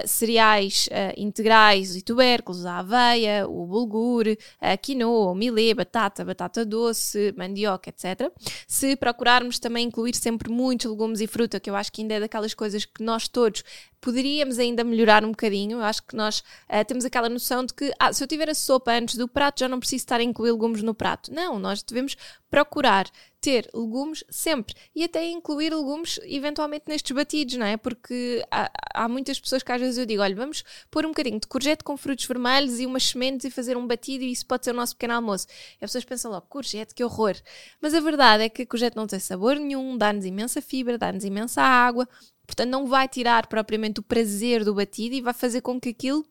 cereais 0.07 0.87
uh, 0.87 1.19
integrais 1.19 1.95
e 1.95 2.01
tubérculos, 2.01 2.24
tubérculos, 2.25 2.65
a 2.65 2.79
aveia, 2.79 3.47
o 3.47 3.65
bulgur, 3.67 4.25
a 4.59 4.75
quinoa, 4.75 5.31
o 5.31 5.35
milê, 5.35 5.73
batata, 5.73 6.25
batata 6.25 6.65
doce, 6.65 7.33
mandioca, 7.37 7.89
etc. 7.89 8.31
Se 8.67 8.95
procurarmos 8.95 9.59
também 9.59 9.87
incluir 9.87 10.15
sempre 10.15 10.49
muitos 10.49 10.89
legumes 10.89 11.21
e 11.21 11.27
fruta, 11.27 11.59
que 11.59 11.69
eu 11.69 11.75
acho 11.75 11.91
que 11.91 12.01
ainda 12.01 12.15
é 12.15 12.19
daquelas 12.19 12.53
coisas 12.53 12.83
que 12.83 13.03
nós 13.03 13.27
todos 13.27 13.63
poderíamos 14.01 14.59
ainda 14.59 14.83
melhorar 14.83 15.23
um 15.23 15.29
bocadinho. 15.29 15.77
Eu 15.77 15.83
acho 15.83 16.03
que 16.03 16.15
nós 16.15 16.39
uh, 16.39 16.83
temos 16.87 17.05
aquela 17.05 17.29
noção 17.29 17.65
de 17.65 17.73
que 17.73 17.93
ah, 17.99 18.11
se 18.11 18.23
eu 18.23 18.27
tiver 18.27 18.49
a 18.49 18.55
sopa 18.55 18.91
antes 18.91 19.15
do 19.15 19.27
prato, 19.27 19.59
já 19.59 19.67
não 19.67 19.79
preciso 19.79 20.01
estar 20.01 20.19
a 20.19 20.23
incluir 20.23 20.51
legumes 20.51 20.81
no 20.81 20.93
prato. 20.93 21.33
Não, 21.33 21.59
nós 21.59 21.83
devemos 21.83 22.15
procurar 22.49 23.05
ter 23.45 23.69
legumes 23.75 24.23
sempre 24.27 24.73
e 24.95 25.03
até 25.03 25.23
incluir 25.29 25.71
legumes 25.71 26.19
eventualmente 26.23 26.85
nestes 26.87 27.15
batidos, 27.15 27.53
não 27.53 27.65
é? 27.67 27.77
Porque 27.77 28.43
há, 28.49 28.71
há, 28.91 29.07
muitas 29.07 29.39
pessoas 29.39 29.61
que 29.61 29.71
às 29.71 29.79
vezes 29.79 29.99
eu 29.99 30.05
digo: 30.07 30.23
olha, 30.23 30.35
vamos 30.35 30.63
pôr 30.89 31.05
um 31.05 31.09
bocadinho 31.09 31.39
de 31.39 31.45
courgette 31.45 31.83
com 31.83 31.95
frutos 31.95 32.25
vermelhos 32.25 32.79
e 32.79 32.87
umas 32.87 33.03
sementes 33.03 33.45
e 33.45 33.51
fazer 33.51 33.77
um 33.77 33.85
batido 33.85 34.23
e 34.23 34.31
isso 34.31 34.47
pode 34.47 34.65
ser 34.65 34.71
o 34.71 34.73
nosso 34.73 34.95
pequeno 34.95 35.13
almoço. 35.13 35.45
E 35.79 35.85
as 35.85 35.91
pessoas 35.91 36.05
pensam 36.05 36.31
logo: 36.31 36.47
courgette, 36.47 36.95
que 36.95 37.03
horror! 37.03 37.35
Mas 37.79 37.93
a 37.93 37.99
verdade 37.99 38.45
é 38.45 38.49
que 38.49 38.65
courgette 38.65 38.97
não 38.97 39.05
tem 39.05 39.19
sabor 39.19 39.57
nenhum, 39.57 39.95
dá-nos 39.95 40.25
imensa 40.25 40.59
fibra, 40.59 40.97
dá-nos 40.97 41.23
imensa 41.23 41.61
água, 41.61 42.09
Portanto, 42.47 42.69
não 42.69 42.85
vai 42.85 43.07
tirar 43.07 43.47
propriamente 43.47 43.99
o 43.99 44.03
prazer 44.03 44.63
do 44.63 44.75
batido 44.75 45.15
e 45.15 45.21
vai 45.21 45.33
fazer 45.33 45.61
com 45.61 45.79
que 45.79 45.89
aquilo 45.89 46.25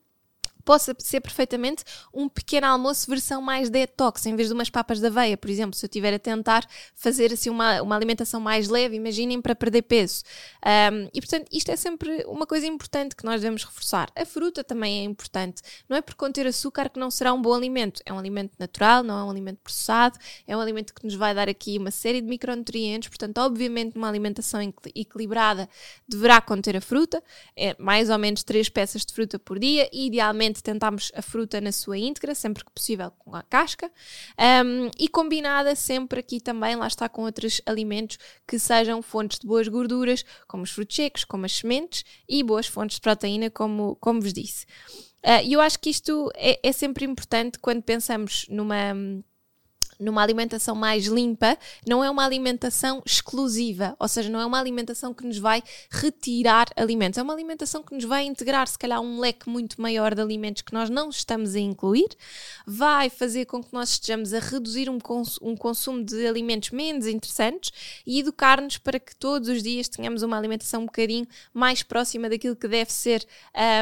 possa 0.65 0.95
ser 0.99 1.21
perfeitamente 1.21 1.85
um 2.13 2.29
pequeno 2.29 2.67
almoço 2.67 3.09
versão 3.09 3.41
mais 3.43 3.71
detox, 3.71 4.27
em 4.27 4.35
vez 4.35 4.49
de 4.49 4.55
umas 4.55 4.71
papas 4.71 5.01
de 5.01 5.07
aveia, 5.07 5.37
por 5.37 5.51
exemplo, 5.51 5.77
se 5.77 5.85
eu 5.85 5.89
estiver 5.89 6.15
a 6.15 6.19
tentar 6.19 6.67
fazer 6.95 7.33
assim 7.33 7.51
uma, 7.51 7.83
uma 7.83 7.97
alimentação 7.97 8.41
mais 8.41 8.69
leve, 8.69 8.97
imaginem 8.97 9.41
para 9.41 9.55
perder 9.55 9.83
peso. 9.83 10.23
Um, 10.65 11.09
e 11.13 11.21
portanto, 11.21 11.49
isto 11.53 11.71
é 11.71 11.77
sempre 11.77 12.25
uma 12.27 12.47
coisa 12.47 12.67
importante 12.67 13.15
que 13.15 13.25
nós 13.25 13.41
devemos 13.41 13.65
reforçar. 13.65 14.11
A 14.17 14.25
fruta 14.25 14.65
também 14.65 15.01
é 15.01 15.05
importante. 15.05 15.63
Não 15.89 15.97
é 15.97 16.03
por 16.03 16.15
conter 16.15 16.47
açúcar 16.47 16.89
que 16.89 16.99
não 16.99 17.11
será 17.11 17.33
um 17.33 17.41
bom 17.41 17.53
alimento. 17.53 18.03
É 18.07 18.13
um 18.13 18.19
alimento 18.19 18.53
natural, 18.59 19.03
não 19.03 19.19
é 19.19 19.25
um 19.25 19.31
alimento 19.31 19.59
processado, 19.63 20.19
é 20.47 20.57
um 20.57 20.61
alimento 20.61 20.95
que 20.95 21.05
nos 21.05 21.15
vai 21.15 21.35
dar 21.35 21.49
aqui 21.49 21.79
uma 21.79 21.91
série 21.91 22.21
de 22.21 22.29
micronutrientes, 22.29 23.09
portanto, 23.09 23.39
obviamente, 23.39 23.97
uma 23.97 24.09
alimentação 24.09 24.61
equilibrada 24.95 25.69
deverá 26.09 26.41
conter 26.41 26.77
a 26.77 26.81
fruta, 26.81 27.23
é 27.57 27.75
mais 27.79 28.11
ou 28.11 28.19
menos 28.19 28.43
3 28.43 28.69
peças 28.69 29.05
de 29.05 29.13
fruta 29.13 29.39
por 29.39 29.59
dia, 29.59 29.89
e 29.93 30.07
idealmente 30.07 30.54
tentamos 30.63 31.11
a 31.15 31.23
fruta 31.23 31.61
na 31.61 31.73
sua 31.73 31.99
íntegra, 31.99 32.35
sempre 32.35 32.65
que 32.65 32.71
possível 32.71 33.11
com 33.19 33.35
a 33.35 33.43
casca, 33.43 33.91
um, 34.65 34.91
e 34.99 35.09
combinada 35.09 35.75
sempre 35.75 36.21
aqui 36.21 36.41
também, 36.41 36.77
lá 36.77 36.87
está, 36.87 37.09
com 37.09 37.23
outros 37.23 37.61
alimentos 37.67 38.19
que 38.47 38.59
sejam 38.59 39.03
fontes 39.03 39.39
de 39.39 39.47
boas 39.47 39.69
gorduras, 39.69 40.25
como 40.47 40.63
os 40.63 40.71
frutos 40.71 40.97
secos, 40.97 41.25
como 41.25 41.47
as 41.47 41.53
sementes, 41.53 42.05
e 42.29 42.43
boas 42.43 42.67
fontes 42.67 42.97
de 42.97 43.01
proteína, 43.01 43.51
como, 43.51 43.97
como 43.97 44.21
vos 44.21 44.33
disse. 44.33 44.67
Ah, 45.23 45.43
e 45.43 45.51
uh, 45.51 45.53
eu 45.55 45.61
acho 45.61 45.79
que 45.79 45.89
isto 45.89 46.31
é, 46.35 46.61
é 46.63 46.73
sempre 46.73 47.07
importante 47.07 47.59
quando 47.59 47.83
pensamos 47.83 48.47
numa 48.51 48.95
numa 50.05 50.23
alimentação 50.23 50.75
mais 50.75 51.07
limpa, 51.07 51.57
não 51.87 52.05
é 52.05 52.11
uma 52.11 52.25
alimentação 52.25 53.03
exclusiva, 53.05 53.97
ou 53.99 54.07
seja, 54.07 54.29
não 54.29 54.41
é 54.41 54.47
uma 54.47 54.61
alimentação 54.61 55.15
que 55.15 55.27
nos 55.27 55.39
vai 55.39 55.63
retirar 55.91 56.69
alimentos, 56.77 57.19
é 57.19 57.23
uma 57.23 57.33
alimentação 57.33 57.83
que 57.83 57.95
nos 57.95 58.05
vai 58.05 58.25
integrar, 58.25 58.69
se 58.69 58.79
calhar, 58.79 59.01
um 59.01 59.19
leque 59.19 59.49
muito 59.49 59.81
maior 59.81 60.15
de 60.15 60.21
alimentos 60.21 60.63
que 60.63 60.75
nós 60.75 60.91
não 60.91 61.09
estamos 61.09 61.55
a 61.55 61.59
incluir, 61.59 62.09
vai 62.67 63.09
fazer 63.09 63.47
com 63.47 63.63
que 63.63 63.73
nós 63.73 63.91
estejamos 63.91 64.35
a 64.35 64.39
reduzir 64.39 64.91
um, 64.91 65.01
cons 65.01 65.39
um 65.41 65.57
consumo 65.57 66.05
de 66.05 66.27
alimentos 66.27 66.71
menos 66.71 67.07
interessantes 67.07 67.73
e 68.07 68.21
educar-nos 68.21 68.77
para 68.79 69.01
que 69.01 69.17
todos 69.17 69.49
os 69.49 69.63
dias 69.63 69.89
tenhamos 69.89 70.23
uma 70.23 70.37
alimentação 70.37 70.83
um 70.83 70.87
bocadinho 70.87 71.27
mais 71.53 71.83
próxima 71.83 72.29
daquilo 72.29 72.57
que 72.57 72.69
deve 72.69 72.93
ser, 72.93 73.25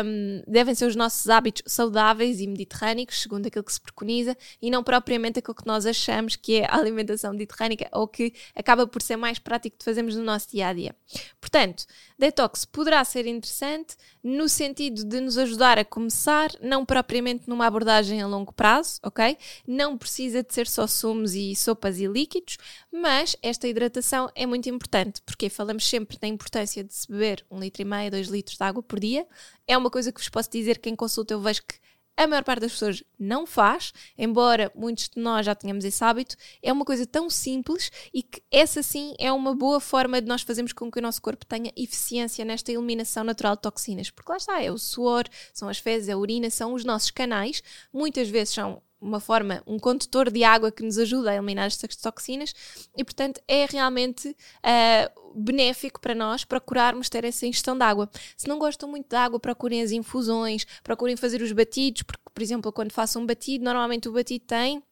um, 0.04 0.42
devem 0.46 0.74
ser 0.74 0.86
os 0.86 0.94
nossos 0.94 1.28
hábitos 1.28 1.62
saudáveis 1.66 2.40
e 2.40 2.46
mediterrânicos, 2.46 3.20
segundo 3.20 3.46
aquilo 3.46 3.64
que 3.64 3.72
se 3.72 3.80
preconiza, 3.80 4.36
e 4.60 4.70
não 4.70 4.84
propriamente 4.84 5.40
aquilo 5.40 5.54
que 5.54 5.66
nós 5.66 5.84
achamos 5.84 6.11
achamos 6.12 6.36
que 6.36 6.60
é 6.60 6.66
a 6.66 6.76
alimentação 6.76 7.32
mediterrânica 7.32 7.88
ou 7.92 8.06
que 8.06 8.32
acaba 8.54 8.86
por 8.86 9.00
ser 9.00 9.16
mais 9.16 9.38
prático 9.38 9.78
de 9.78 9.84
fazermos 9.84 10.14
no 10.14 10.22
nosso 10.22 10.50
dia 10.50 10.68
a 10.68 10.72
dia. 10.72 10.94
Portanto, 11.40 11.84
detox 12.18 12.64
poderá 12.64 13.04
ser 13.04 13.26
interessante 13.26 13.96
no 14.22 14.48
sentido 14.48 15.04
de 15.04 15.20
nos 15.20 15.38
ajudar 15.38 15.78
a 15.78 15.84
começar, 15.84 16.50
não 16.60 16.84
propriamente 16.84 17.48
numa 17.48 17.66
abordagem 17.66 18.20
a 18.20 18.26
longo 18.26 18.52
prazo, 18.52 19.00
ok? 19.02 19.36
Não 19.66 19.96
precisa 19.96 20.42
de 20.42 20.52
ser 20.52 20.68
só 20.68 20.86
sumos 20.86 21.34
e 21.34 21.56
sopas 21.56 21.98
e 21.98 22.06
líquidos, 22.06 22.58
mas 22.92 23.34
esta 23.42 23.66
hidratação 23.66 24.30
é 24.34 24.46
muito 24.46 24.68
importante 24.68 25.20
porque 25.24 25.48
falamos 25.48 25.88
sempre 25.88 26.18
da 26.18 26.26
importância 26.26 26.84
de 26.84 26.94
se 26.94 27.08
beber 27.10 27.44
um 27.50 27.58
litro 27.58 27.82
e 27.82 27.84
meio, 27.84 28.10
dois 28.10 28.28
litros 28.28 28.56
de 28.56 28.64
água 28.64 28.82
por 28.82 29.00
dia. 29.00 29.26
É 29.66 29.76
uma 29.76 29.90
coisa 29.90 30.12
que 30.12 30.20
vos 30.20 30.28
posso 30.28 30.50
dizer, 30.50 30.78
quem 30.78 30.94
consulta 30.94 31.34
eu 31.34 31.40
vejo 31.40 31.62
que 31.62 31.82
a 32.16 32.26
maior 32.26 32.44
parte 32.44 32.60
das 32.60 32.72
pessoas 32.72 33.02
não 33.18 33.46
faz, 33.46 33.92
embora 34.16 34.70
muitos 34.74 35.08
de 35.08 35.20
nós 35.20 35.46
já 35.46 35.54
tenhamos 35.54 35.84
esse 35.84 36.02
hábito, 36.04 36.36
é 36.62 36.72
uma 36.72 36.84
coisa 36.84 37.06
tão 37.06 37.30
simples 37.30 37.90
e 38.12 38.22
que 38.22 38.42
essa 38.50 38.82
sim 38.82 39.14
é 39.18 39.32
uma 39.32 39.54
boa 39.54 39.80
forma 39.80 40.20
de 40.20 40.28
nós 40.28 40.42
fazermos 40.42 40.72
com 40.72 40.90
que 40.90 40.98
o 40.98 41.02
nosso 41.02 41.22
corpo 41.22 41.46
tenha 41.46 41.72
eficiência 41.76 42.44
nesta 42.44 42.70
eliminação 42.70 43.24
natural 43.24 43.56
de 43.56 43.62
toxinas, 43.62 44.10
porque 44.10 44.30
lá 44.30 44.36
está, 44.36 44.62
é 44.62 44.70
o 44.70 44.78
suor, 44.78 45.24
são 45.52 45.68
as 45.68 45.78
fezes, 45.78 46.08
a 46.08 46.16
urina, 46.16 46.50
são 46.50 46.74
os 46.74 46.84
nossos 46.84 47.10
canais, 47.10 47.62
muitas 47.92 48.28
vezes 48.28 48.54
são 48.54 48.82
uma 49.02 49.18
forma, 49.18 49.62
um 49.66 49.78
condutor 49.78 50.30
de 50.30 50.44
água 50.44 50.70
que 50.70 50.82
nos 50.82 50.96
ajuda 50.96 51.30
a 51.30 51.34
eliminar 51.34 51.66
estas 51.66 51.96
toxinas 51.96 52.54
e, 52.96 53.02
portanto, 53.02 53.40
é 53.48 53.66
realmente 53.66 54.28
uh, 54.28 55.32
benéfico 55.34 56.00
para 56.00 56.14
nós 56.14 56.44
procurarmos 56.44 57.08
ter 57.08 57.24
essa 57.24 57.44
ingestão 57.44 57.76
de 57.76 57.82
água. 57.82 58.08
Se 58.36 58.46
não 58.48 58.58
gostam 58.58 58.88
muito 58.88 59.08
de 59.08 59.16
água, 59.16 59.40
procurem 59.40 59.82
as 59.82 59.90
infusões, 59.90 60.64
procurem 60.84 61.16
fazer 61.16 61.42
os 61.42 61.50
batidos, 61.50 62.02
porque, 62.02 62.22
por 62.32 62.42
exemplo, 62.42 62.72
quando 62.72 62.92
façam 62.92 63.22
um 63.22 63.26
batido, 63.26 63.64
normalmente 63.64 64.08
o 64.08 64.12
batido 64.12 64.44
tem 64.46 64.82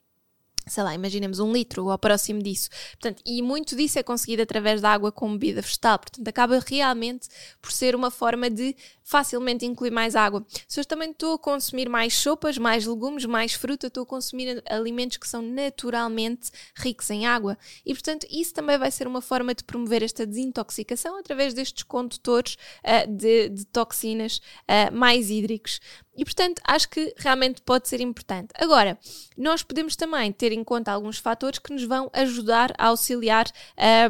sei 0.70 0.82
lá, 0.82 0.94
imaginemos 0.94 1.38
um 1.38 1.52
litro 1.52 1.86
ou 1.86 1.98
próximo 1.98 2.42
disso. 2.42 2.70
Portanto, 2.92 3.22
e 3.26 3.42
muito 3.42 3.76
disso 3.76 3.98
é 3.98 4.02
conseguido 4.02 4.42
através 4.42 4.80
da 4.80 4.90
água 4.90 5.12
com 5.12 5.32
bebida 5.32 5.60
vegetal. 5.60 5.98
Portanto, 5.98 6.26
acaba 6.26 6.62
realmente 6.66 7.28
por 7.60 7.72
ser 7.72 7.94
uma 7.94 8.10
forma 8.10 8.48
de 8.48 8.74
facilmente 9.10 9.66
incluir 9.66 9.90
mais 9.90 10.14
água. 10.14 10.46
Se 10.68 10.78
eu 10.78 10.84
também 10.84 11.10
estou 11.10 11.34
a 11.34 11.38
consumir 11.38 11.88
mais 11.88 12.14
sopas, 12.14 12.56
mais 12.56 12.86
legumes, 12.86 13.24
mais 13.24 13.52
fruta, 13.54 13.88
estou 13.88 14.04
a 14.04 14.06
consumir 14.06 14.62
alimentos 14.68 15.16
que 15.16 15.28
são 15.28 15.42
naturalmente 15.42 16.50
ricos 16.76 17.10
em 17.10 17.26
água. 17.26 17.58
E, 17.84 17.92
portanto, 17.92 18.24
isso 18.30 18.54
também 18.54 18.78
vai 18.78 18.90
ser 18.90 19.08
uma 19.08 19.20
forma 19.20 19.52
de 19.52 19.64
promover 19.64 20.04
esta 20.04 20.24
desintoxicação 20.24 21.18
através 21.18 21.52
destes 21.52 21.82
condutores 21.82 22.56
uh, 22.84 23.10
de, 23.10 23.48
de, 23.48 23.64
toxinas 23.66 24.40
uh, 24.68 24.94
mais 24.94 25.28
hídricos. 25.28 25.80
E, 26.20 26.24
portanto, 26.24 26.60
acho 26.64 26.86
que 26.90 27.14
realmente 27.16 27.62
pode 27.62 27.88
ser 27.88 27.98
importante. 27.98 28.50
Agora, 28.56 28.98
nós 29.38 29.62
podemos 29.62 29.96
também 29.96 30.30
ter 30.30 30.52
em 30.52 30.62
conta 30.62 30.92
alguns 30.92 31.16
fatores 31.16 31.58
que 31.58 31.72
nos 31.72 31.84
vão 31.84 32.10
ajudar 32.12 32.74
a 32.76 32.88
auxiliar. 32.88 33.46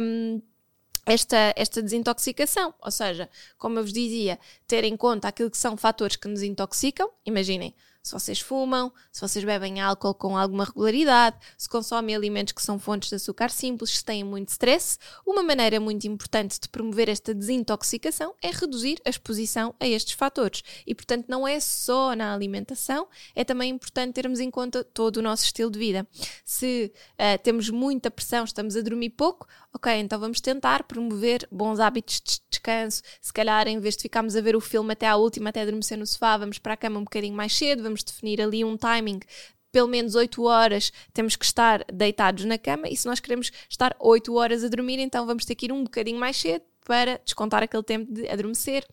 Um, 0.01 0.43
esta, 1.07 1.55
esta 1.57 1.81
desintoxicação. 1.81 2.75
Ou 2.83 2.91
seja, 2.91 3.31
como 3.57 3.79
eu 3.79 3.85
vos 3.85 3.93
dizia, 3.93 4.41
ter 4.67 4.83
em 4.85 4.97
conta 4.97 5.29
aquilo 5.29 5.51
que 5.51 5.57
são 5.57 5.77
fatores 5.77 6.17
que 6.17 6.27
nos 6.27 6.43
intoxicam. 6.43 7.09
Imaginem, 7.25 7.75
se 8.03 8.13
vocês 8.13 8.41
fumam, 8.41 8.93
se 9.13 9.21
vocês 9.21 9.45
bebem 9.45 9.81
álcool 9.81 10.15
com 10.15 10.37
alguma 10.37 10.65
regularidade, 10.65 11.37
se 11.57 11.69
consomem 11.69 12.15
alimentos 12.15 12.53
que 12.53 12.63
são 12.63 12.79
fontes 12.79 13.11
de 13.11 13.17
açúcar 13.17 13.51
simples, 13.51 13.99
se 13.99 14.05
têm 14.05 14.25
muito 14.25 14.49
stress, 14.49 14.99
uma 15.27 15.43
maneira 15.43 15.79
muito 15.79 16.07
importante 16.07 16.59
de 16.59 16.69
promover 16.69 17.09
esta 17.09 17.35
desintoxicação 17.35 18.35
é 18.43 18.51
reduzir 18.51 19.01
a 19.05 19.11
exposição 19.11 19.75
a 19.79 19.87
estes 19.87 20.15
fatores. 20.15 20.63
E, 20.87 20.95
portanto, 20.95 21.27
não 21.29 21.47
é 21.47 21.61
só 21.61 22.15
na 22.15 22.35
alimentação, 22.35 23.07
é 23.35 23.45
também 23.45 23.71
importante 23.71 24.15
termos 24.15 24.41
em 24.41 24.51
conta 24.51 24.83
todo 24.83 25.19
o 25.19 25.23
nosso 25.23 25.45
estilo 25.45 25.71
de 25.71 25.79
vida. 25.79 26.07
Se 26.45 26.93
uh, 27.15 27.43
temos 27.43 27.69
muita 27.71 28.11
pressão, 28.11 28.45
estamos 28.45 28.77
a 28.77 28.81
dormir 28.81 29.11
pouco, 29.11 29.47
ok, 29.73 29.93
então 29.95 30.19
vamos 30.19 30.41
tentar 30.41 30.85
promover 30.85 31.47
bons 31.51 31.79
hábitos 31.79 32.21
de 32.21 32.41
descanso. 32.51 33.03
Se 33.21 33.33
calhar, 33.33 33.69
em 33.69 33.79
vez 33.79 33.97
de 33.97 34.03
ficarmos 34.03 34.35
a 34.37 34.41
ver 34.41 34.57
o 34.57 34.61
filme 34.61 34.93
até 34.93 35.07
à 35.07 35.17
última, 35.17 35.51
até 35.51 35.63
adormecer 35.63 35.99
no 35.99 36.07
sofá, 36.07 36.37
vamos 36.37 36.59
para 36.59 36.75
a 36.75 36.77
cama 36.77 36.99
um 36.99 37.05
bocadinho 37.05 37.35
mais 37.35 37.55
cedo, 37.57 37.83
vamos 37.91 38.03
definir 38.03 38.41
ali 38.41 38.65
um 38.65 38.77
timing. 38.77 39.21
Pelo 39.73 39.89
menos 39.89 40.15
8 40.15 40.43
horas 40.43 40.93
temos 41.13 41.37
que 41.37 41.45
estar 41.45 41.85
deitados 41.93 42.45
na 42.45 42.59
cama 42.59 42.89
e 42.89 42.97
se 42.97 43.07
nós 43.07 43.21
queremos 43.21 43.53
estar 43.69 43.95
8 44.01 44.35
horas 44.35 44.65
a 44.65 44.69
dormir, 44.69 44.99
então 44.99 45.27
vamos 45.27 45.45
ter 45.45 45.55
que 45.55 45.67
ir 45.67 45.73
um 45.73 45.85
bocadinho 45.85 46.19
mais 46.19 46.37
cedo 46.37 46.65
para 46.85 47.21
descontar 47.25 47.63
aquele 47.63 47.83
tempo 47.83 48.13
de 48.13 48.29
adormecer 48.29 48.85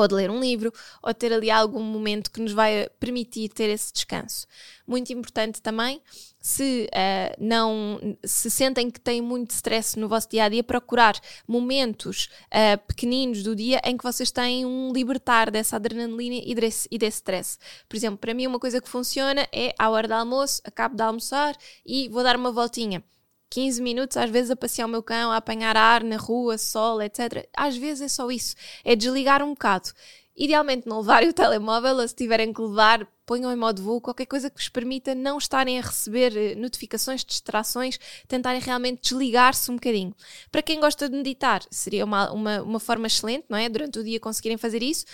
ou 0.00 0.08
de 0.08 0.14
ler 0.14 0.30
um 0.30 0.40
livro, 0.40 0.72
ou 1.02 1.12
ter 1.12 1.32
ali 1.32 1.50
algum 1.50 1.82
momento 1.82 2.30
que 2.30 2.40
nos 2.40 2.52
vai 2.52 2.88
permitir 3.00 3.48
ter 3.48 3.68
esse 3.68 3.92
descanso. 3.92 4.46
Muito 4.86 5.12
importante 5.12 5.60
também, 5.60 6.00
se 6.40 6.88
uh, 6.94 7.36
não 7.38 8.00
se 8.24 8.50
sentem 8.50 8.90
que 8.90 9.00
têm 9.00 9.20
muito 9.20 9.50
stress 9.50 9.98
no 9.98 10.08
vosso 10.08 10.28
dia 10.30 10.44
a 10.44 10.48
dia, 10.48 10.62
procurar 10.62 11.20
momentos 11.46 12.28
uh, 12.46 12.78
pequeninos 12.86 13.42
do 13.42 13.54
dia 13.54 13.80
em 13.84 13.96
que 13.96 14.04
vocês 14.04 14.30
têm 14.30 14.64
um 14.64 14.92
libertar 14.92 15.50
dessa 15.50 15.76
adrenalina 15.76 16.40
e 16.44 16.54
desse, 16.54 16.88
e 16.90 16.96
desse 16.96 17.16
stress. 17.16 17.58
Por 17.88 17.96
exemplo, 17.96 18.18
para 18.18 18.32
mim, 18.32 18.46
uma 18.46 18.58
coisa 18.58 18.80
que 18.80 18.88
funciona 18.88 19.46
é 19.52 19.74
à 19.78 19.90
hora 19.90 20.06
do 20.06 20.14
almoço, 20.14 20.62
acabo 20.64 20.94
de 20.94 21.02
almoçar 21.02 21.56
e 21.84 22.08
vou 22.08 22.22
dar 22.22 22.36
uma 22.36 22.52
voltinha 22.52 23.02
15 23.50 23.82
minutos, 23.82 24.16
às 24.16 24.30
vezes, 24.30 24.50
a 24.50 24.56
passear 24.56 24.86
o 24.86 24.88
meu 24.88 25.02
cão, 25.02 25.30
a 25.30 25.36
apanhar 25.36 25.76
ar 25.76 26.04
na 26.04 26.16
rua, 26.16 26.58
sol, 26.58 27.00
etc. 27.02 27.48
Às 27.56 27.76
vezes 27.76 28.02
é 28.02 28.08
só 28.08 28.30
isso. 28.30 28.54
É 28.84 28.94
desligar 28.94 29.42
um 29.42 29.50
bocado. 29.50 29.90
Idealmente 30.36 30.86
não 30.86 31.00
levarem 31.00 31.28
o 31.30 31.32
telemóvel, 31.32 31.96
ou 31.96 32.06
se 32.06 32.14
tiverem 32.14 32.52
que 32.52 32.60
levar, 32.60 33.06
ponham 33.26 33.52
em 33.52 33.56
modo 33.56 33.82
voo, 33.82 34.00
qualquer 34.00 34.26
coisa 34.26 34.48
que 34.48 34.56
vos 34.56 34.68
permita 34.68 35.14
não 35.14 35.38
estarem 35.38 35.78
a 35.78 35.82
receber 35.82 36.36
eh, 36.36 36.54
notificações, 36.54 37.24
distrações, 37.24 37.98
tentarem 38.26 38.60
realmente 38.60 39.02
desligar-se 39.02 39.70
um 39.70 39.74
bocadinho. 39.74 40.14
Para 40.52 40.62
quem 40.62 40.78
gosta 40.80 41.08
de 41.08 41.16
meditar, 41.16 41.62
seria 41.70 42.04
uma, 42.04 42.30
uma, 42.30 42.62
uma 42.62 42.80
forma 42.80 43.06
excelente, 43.06 43.46
não 43.48 43.58
é? 43.58 43.68
Durante 43.68 43.98
o 43.98 44.04
dia 44.04 44.20
conseguirem 44.20 44.56
fazer 44.56 44.82
isso 44.82 45.04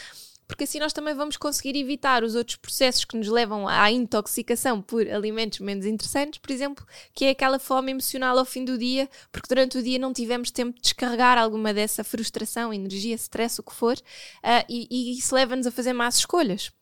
porque 0.46 0.64
assim 0.64 0.78
nós 0.78 0.92
também 0.92 1.14
vamos 1.14 1.36
conseguir 1.36 1.76
evitar 1.76 2.22
os 2.22 2.34
outros 2.34 2.56
processos 2.56 3.04
que 3.04 3.16
nos 3.16 3.28
levam 3.28 3.66
à 3.66 3.90
intoxicação 3.90 4.80
por 4.80 5.08
alimentos 5.08 5.60
menos 5.60 5.86
interessantes, 5.86 6.38
por 6.38 6.50
exemplo, 6.50 6.86
que 7.14 7.24
é 7.24 7.30
aquela 7.30 7.58
fome 7.58 7.92
emocional 7.92 8.38
ao 8.38 8.44
fim 8.44 8.64
do 8.64 8.78
dia, 8.78 9.08
porque 9.32 9.48
durante 9.48 9.78
o 9.78 9.82
dia 9.82 9.98
não 9.98 10.12
tivemos 10.12 10.50
tempo 10.50 10.76
de 10.76 10.82
descarregar 10.82 11.38
alguma 11.38 11.72
dessa 11.72 12.04
frustração, 12.04 12.72
energia, 12.72 13.14
stress, 13.14 13.60
o 13.60 13.64
que 13.64 13.74
for, 13.74 13.96
uh, 13.96 14.64
e, 14.68 14.86
e 14.90 15.18
isso 15.18 15.34
leva-nos 15.34 15.66
a 15.66 15.70
fazer 15.70 15.92
más 15.92 16.16
escolhas. 16.16 16.72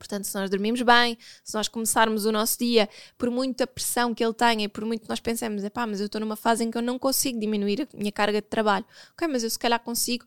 Portanto, 0.00 0.24
se 0.24 0.34
nós 0.34 0.48
dormimos 0.48 0.80
bem, 0.80 1.18
se 1.44 1.54
nós 1.54 1.68
começarmos 1.68 2.24
o 2.24 2.32
nosso 2.32 2.58
dia 2.58 2.88
por 3.18 3.30
muita 3.30 3.66
pressão 3.66 4.14
que 4.14 4.24
ele 4.24 4.32
tenha 4.32 4.64
e 4.64 4.68
por 4.68 4.82
muito 4.82 5.06
nós 5.06 5.20
pensemos, 5.20 5.62
pá, 5.68 5.86
mas 5.86 6.00
eu 6.00 6.06
estou 6.06 6.18
numa 6.18 6.36
fase 6.36 6.64
em 6.64 6.70
que 6.70 6.78
eu 6.78 6.82
não 6.82 6.98
consigo 6.98 7.38
diminuir 7.38 7.82
a 7.82 7.96
minha 7.96 8.10
carga 8.10 8.40
de 8.40 8.48
trabalho. 8.48 8.86
Ok, 9.12 9.28
mas 9.28 9.44
eu 9.44 9.50
se 9.50 9.58
calhar 9.58 9.78
consigo 9.78 10.24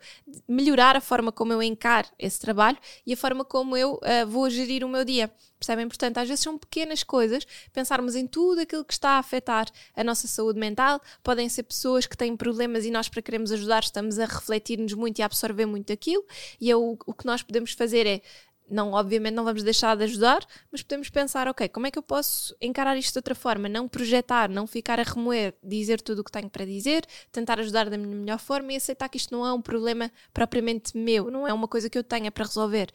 melhorar 0.48 0.96
a 0.96 1.02
forma 1.02 1.32
como 1.32 1.52
eu 1.52 1.64
encaro 1.64 2.08
esse 2.20 2.40
trabalho 2.40 2.78
e 3.04 3.14
a 3.14 3.18
forma 3.18 3.44
como 3.44 3.76
eu 3.76 3.96
uh, 3.96 4.28
vou 4.28 4.48
gerir 4.48 4.84
o 4.86 4.88
meu 4.88 5.04
dia. 5.04 5.32
Percebem? 5.58 5.88
Portanto, 5.88 6.18
às 6.18 6.28
vezes 6.28 6.44
são 6.44 6.58
pequenas 6.58 7.04
coisas, 7.04 7.48
pensarmos 7.72 8.16
em 8.16 8.28
tudo 8.28 8.60
aquilo 8.62 8.84
que 8.84 8.92
está 8.92 9.12
a 9.12 9.20
afetar 9.20 9.66
a 9.96 10.04
nossa 10.04 10.28
saúde 10.28 10.60
mental. 10.60 11.02
Podem 11.24 11.48
ser 11.48 11.64
pessoas 11.64 12.06
que 12.06 12.18
têm 12.18 12.36
problemas 12.36 12.86
e 12.86 12.92
nós, 12.92 13.08
para 13.08 13.22
queremos 13.22 13.50
ajudar, 13.50 13.82
estamos 13.82 14.20
a 14.20 14.26
refletir-nos 14.26 14.94
muito 14.94 15.20
e 15.20 15.22
a 15.22 15.26
absorver 15.26 15.66
muito 15.66 15.94
aquilo. 15.94 16.26
E 16.60 16.70
eu, 16.70 16.98
é 17.00 17.04
o 17.10 17.14
que 17.14 17.26
nós 17.26 17.42
podemos 17.42 17.72
fazer 17.72 18.06
é 18.06 18.22
não, 18.70 18.94
obviamente 18.94 19.34
não 19.34 19.44
vamos 19.44 19.64
deixar 19.64 19.96
de 19.96 20.04
ajudar, 20.04 20.46
mas 20.72 20.82
podemos 20.82 21.10
pensar, 21.10 21.48
ok, 21.48 21.68
como 21.70 21.88
é 21.88 21.92
que 21.92 22.00
eu 22.00 22.04
posso 22.04 22.56
encarar 22.62 22.98
isto 22.98 23.14
de 23.14 23.20
outra 23.20 23.36
forma? 23.36 23.70
Não 23.70 23.88
projetar, 23.88 24.50
não 24.50 24.66
ficar 24.66 25.00
a 25.00 25.04
remoer, 25.04 25.54
dizer 25.64 26.02
tudo 26.02 26.20
o 26.20 26.24
que 26.24 26.32
tenho 26.32 26.50
para 26.50 26.66
dizer, 26.66 27.06
tentar 27.32 27.60
ajudar 27.60 27.90
da 27.90 27.98
minha 27.98 28.16
melhor 28.16 28.40
forma 28.40 28.74
e 28.74 28.76
aceitar 28.76 29.10
que 29.10 29.18
isto 29.18 29.36
não 29.36 29.46
é 29.46 29.54
um 29.54 29.62
problema 29.62 30.12
propriamente 30.34 30.98
meu, 30.98 31.30
não 31.30 31.48
é 31.48 31.54
uma 31.54 31.68
coisa 31.68 31.90
que 31.90 31.98
eu 31.98 32.04
tenha 32.04 32.32
para 32.32 32.46
resolver. 32.46 32.92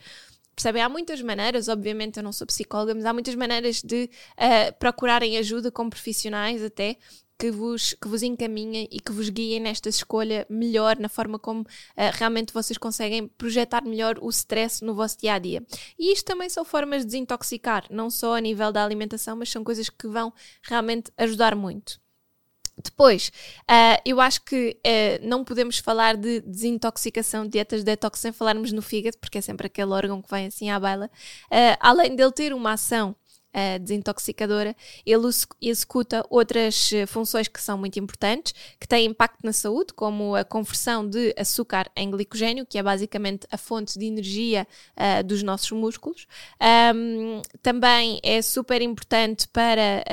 Percebem? 0.54 0.83
Há 0.83 0.88
muitas 0.88 1.22
maneiras, 1.22 1.68
obviamente 1.68 2.16
eu 2.16 2.22
não 2.22 2.33
sou 2.33 2.44
psicóloga, 2.44 2.92
mas 2.92 3.04
há 3.04 3.12
muitas 3.12 3.37
maneiras 3.37 3.81
de 3.81 4.11
uh, 4.35 4.72
procurarem 4.78 5.38
ajuda 5.38 5.70
com 5.70 5.88
profissionais 5.88 6.64
até 6.64 6.96
que 7.38 7.51
vos, 7.51 7.94
que 7.94 8.09
vos 8.09 8.22
encaminhem 8.22 8.88
e 8.90 8.98
que 8.98 9.12
vos 9.12 9.29
guiem 9.29 9.61
nesta 9.61 9.88
escolha 9.88 10.46
melhor, 10.51 10.98
na 10.98 11.09
forma 11.09 11.38
como 11.38 11.61
uh, 11.61 11.66
realmente 12.14 12.53
vocês 12.53 12.77
conseguem 12.77 13.29
projetar 13.29 13.85
melhor 13.85 14.18
o 14.20 14.29
stress 14.31 14.85
no 14.85 14.94
vosso 14.94 15.18
dia 15.18 15.35
a 15.35 15.38
dia. 15.38 15.62
E 15.98 16.12
isto 16.12 16.27
também 16.27 16.48
são 16.48 16.64
formas 16.64 17.03
de 17.03 17.12
desintoxicar, 17.12 17.85
não 17.90 18.11
só 18.11 18.37
a 18.37 18.40
nível 18.40 18.72
da 18.72 18.85
alimentação, 18.85 19.37
mas 19.37 19.51
são 19.51 19.62
coisas 19.62 19.88
que 19.88 20.09
vão 20.09 20.33
realmente 20.62 21.12
ajudar 21.16 21.55
muito. 21.55 22.01
Depois, 22.83 23.33
uh, 23.62 24.01
eu 24.05 24.20
acho 24.20 24.42
que 24.42 24.77
uh, 24.87 25.27
não 25.27 25.44
podemos 25.44 25.79
falar 25.79 26.16
de 26.16 26.40
desintoxicação, 26.40 27.44
de 27.44 27.51
dietas 27.51 27.81
de 27.81 27.87
detox, 27.87 28.20
sem 28.20 28.33
falarmos 28.33 28.72
no 28.72 28.83
fígado, 28.83 29.18
porque 29.18 29.38
é 29.38 29.40
sempre 29.40 29.66
aquele 29.66 29.90
órgão 29.90 30.22
que 30.22 30.31
vem 30.31 30.46
assim 30.46 30.70
à 30.70 30.79
baila. 30.79 31.11
Uh, 31.46 31.77
além 31.81 32.14
dele 32.14 32.33
ter 32.33 32.53
uma 32.53 32.72
ação 32.72 33.16
uh, 33.55 33.79
desintoxicadora, 33.79 34.75
ele 35.05 35.29
executa 35.61 36.25
outras 36.31 36.91
uh, 36.93 37.07
funções 37.07 37.49
que 37.49 37.61
são 37.61 37.79
muito 37.79 37.99
importantes, 37.99 38.55
que 38.79 38.87
têm 38.87 39.07
impacto 39.07 39.45
na 39.45 39.53
saúde, 39.53 39.93
como 39.93 40.35
a 40.35 40.45
conversão 40.45 41.09
de 41.09 41.35
açúcar 41.37 41.91
em 41.97 42.11
glicogênio, 42.11 42.67
que 42.67 42.79
é 42.79 42.83
basicamente 42.83 43.47
a 43.51 43.57
fonte 43.57 43.99
de 43.99 44.07
energia 44.07 44.67
uh, 44.97 45.25
dos 45.25 45.43
nossos 45.43 45.71
músculos. 45.73 46.27
Um, 46.95 47.43
também 47.63 48.21
é 48.23 48.43
super 48.43 48.83
importante 48.83 49.49
para 49.49 50.05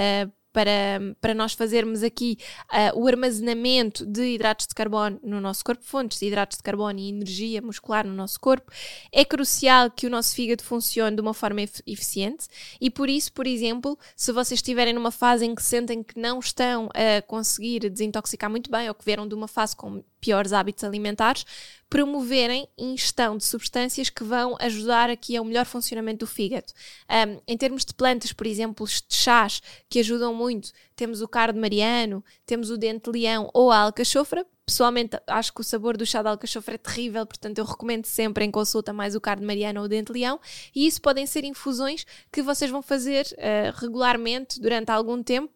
para, 0.55 1.01
para 1.19 1.33
nós 1.33 1.51
fazermos 1.51 2.01
aqui 2.01 2.37
uh, 2.71 2.97
o 2.97 3.05
armazenamento 3.09 4.05
de 4.05 4.35
hidratos 4.35 4.65
de 4.65 4.73
carbono 4.73 5.19
no 5.21 5.41
nosso 5.41 5.65
corpo, 5.65 5.83
fontes 5.83 6.17
de 6.17 6.27
hidratos 6.27 6.55
de 6.55 6.63
carbono 6.63 6.97
e 6.97 7.09
energia 7.09 7.61
muscular 7.61 8.07
no 8.07 8.13
nosso 8.13 8.39
corpo, 8.39 8.71
é 9.11 9.25
crucial 9.25 9.91
que 9.91 10.07
o 10.07 10.09
nosso 10.09 10.33
fígado 10.33 10.63
funcione 10.63 11.17
de 11.17 11.21
uma 11.21 11.33
forma 11.33 11.61
eficiente 11.85 12.47
e 12.79 12.89
por 12.89 13.09
isso, 13.09 13.33
por 13.33 13.45
exemplo, 13.45 13.99
se 14.15 14.31
vocês 14.31 14.59
estiverem 14.59 14.93
numa 14.93 15.11
fase 15.11 15.45
em 15.45 15.53
que 15.53 15.61
sentem 15.61 16.01
que 16.01 16.17
não 16.17 16.39
estão 16.39 16.87
a 16.93 17.21
conseguir 17.23 17.89
desintoxicar 17.89 18.49
muito 18.49 18.71
bem 18.71 18.87
ou 18.87 18.95
que 18.95 19.03
vieram 19.03 19.27
de 19.27 19.35
uma 19.35 19.49
fase 19.49 19.75
com 19.75 20.01
piores 20.21 20.53
hábitos 20.53 20.85
alimentares, 20.85 21.45
promoverem 21.89 22.67
ingestão 22.77 23.37
de 23.37 23.45
substâncias 23.45 24.09
que 24.09 24.23
vão 24.23 24.55
ajudar 24.59 25.09
aqui 25.09 25.37
ao 25.37 25.45
melhor 25.45 25.65
funcionamento 25.65 26.25
do 26.25 26.27
fígado. 26.27 26.73
Um, 27.09 27.39
em 27.47 27.57
termos 27.57 27.85
de 27.85 27.93
plantas, 27.93 28.33
por 28.33 28.47
exemplo, 28.47 28.85
de 28.85 29.15
chás 29.15 29.61
que 29.89 29.99
ajudam 29.99 30.33
muito, 30.33 30.71
temos 30.95 31.21
o 31.21 31.27
cardo 31.27 31.59
mariano, 31.59 32.23
temos 32.45 32.69
o 32.69 32.77
dente 32.77 33.09
leão 33.09 33.49
ou 33.53 33.71
a 33.71 33.79
alcachofra. 33.79 34.45
Pessoalmente, 34.65 35.15
acho 35.27 35.53
que 35.53 35.61
o 35.61 35.63
sabor 35.63 35.95
do 35.95 36.07
chá 36.07 36.23
de 36.23 36.27
alcachofra 36.27 36.73
é 36.73 36.77
terrível, 36.79 37.23
portanto, 37.23 37.59
eu 37.59 37.65
recomendo 37.65 38.05
sempre 38.05 38.43
em 38.43 38.49
consulta 38.49 38.91
mais 38.91 39.15
o 39.15 39.21
cardo 39.21 39.45
mariano 39.45 39.79
ou 39.79 39.85
o 39.85 39.89
dente 39.89 40.11
leão. 40.11 40.39
E 40.75 40.87
isso 40.87 40.99
podem 40.99 41.27
ser 41.27 41.43
infusões 41.43 42.03
que 42.31 42.41
vocês 42.41 42.71
vão 42.71 42.81
fazer 42.81 43.27
uh, 43.33 43.79
regularmente 43.79 44.59
durante 44.59 44.89
algum 44.89 45.21
tempo 45.21 45.53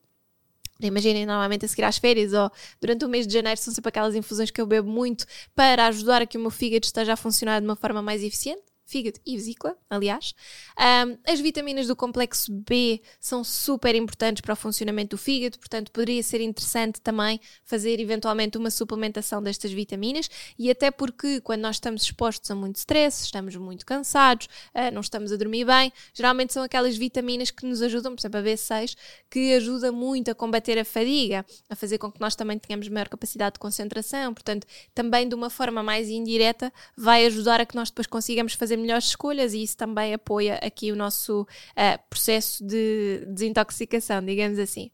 Imaginem, 0.81 1.25
normalmente 1.25 1.65
a 1.65 1.67
seguir 1.67 1.83
às 1.83 1.97
férias 1.97 2.31
ou 2.33 2.49
durante 2.79 3.03
o 3.03 3.09
mês 3.09 3.27
de 3.27 3.33
janeiro 3.33 3.59
são 3.59 3.73
sempre 3.73 3.89
aquelas 3.89 4.15
infusões 4.15 4.49
que 4.49 4.61
eu 4.61 4.65
bebo 4.65 4.89
muito 4.89 5.25
para 5.53 5.87
ajudar 5.87 6.21
a 6.21 6.25
que 6.25 6.37
o 6.37 6.41
meu 6.41 6.49
fígado 6.49 6.85
esteja 6.85 7.13
a 7.13 7.17
funcionar 7.17 7.59
de 7.59 7.67
uma 7.67 7.75
forma 7.75 8.01
mais 8.01 8.23
eficiente. 8.23 8.68
Fígado 8.89 9.19
e 9.25 9.37
vesícula, 9.37 9.77
aliás. 9.87 10.33
Um, 10.77 11.17
as 11.31 11.39
vitaminas 11.39 11.87
do 11.87 11.95
complexo 11.95 12.51
B 12.51 13.01
são 13.19 13.43
super 13.43 13.93
importantes 13.93 14.41
para 14.41 14.53
o 14.53 14.55
funcionamento 14.55 15.15
do 15.15 15.19
fígado, 15.19 15.59
portanto, 15.59 15.91
poderia 15.91 16.23
ser 16.23 16.41
interessante 16.41 16.99
também 16.99 17.39
fazer 17.63 17.99
eventualmente 17.99 18.57
uma 18.57 18.71
suplementação 18.71 19.43
destas 19.43 19.71
vitaminas 19.71 20.29
e 20.57 20.71
até 20.71 20.89
porque 20.89 21.39
quando 21.41 21.61
nós 21.61 21.75
estamos 21.75 22.01
expostos 22.01 22.49
a 22.49 22.55
muito 22.55 22.77
stress, 22.77 23.23
estamos 23.23 23.55
muito 23.55 23.85
cansados, 23.85 24.47
uh, 24.73 24.91
não 24.91 25.01
estamos 25.01 25.31
a 25.31 25.35
dormir 25.35 25.65
bem, 25.65 25.93
geralmente 26.13 26.51
são 26.51 26.63
aquelas 26.63 26.97
vitaminas 26.97 27.51
que 27.51 27.65
nos 27.67 27.83
ajudam, 27.83 28.15
por 28.15 28.21
exemplo, 28.21 28.39
a 28.39 28.43
B6, 28.43 28.95
que 29.29 29.53
ajuda 29.53 29.91
muito 29.91 30.31
a 30.31 30.35
combater 30.35 30.79
a 30.79 30.85
fadiga, 30.85 31.45
a 31.69 31.75
fazer 31.75 31.99
com 31.99 32.11
que 32.11 32.19
nós 32.19 32.35
também 32.35 32.57
tenhamos 32.57 32.87
maior 32.87 33.07
capacidade 33.07 33.53
de 33.53 33.59
concentração, 33.59 34.33
portanto, 34.33 34.65
também 34.95 35.29
de 35.29 35.35
uma 35.35 35.49
forma 35.49 35.83
mais 35.83 36.09
indireta 36.09 36.73
vai 36.97 37.25
ajudar 37.27 37.61
a 37.61 37.65
que 37.67 37.75
nós 37.75 37.89
depois 37.89 38.07
consigamos 38.07 38.53
fazer 38.53 38.78
melhores 38.79 39.05
escolhas 39.05 39.53
e 39.53 39.63
isso 39.63 39.77
também 39.77 40.13
apoia 40.13 40.55
aqui 40.55 40.91
o 40.91 40.95
nosso 40.95 41.41
uh, 41.41 42.09
processo 42.09 42.65
de 42.65 43.25
desintoxicação, 43.27 44.23
digamos 44.23 44.59
assim. 44.59 44.91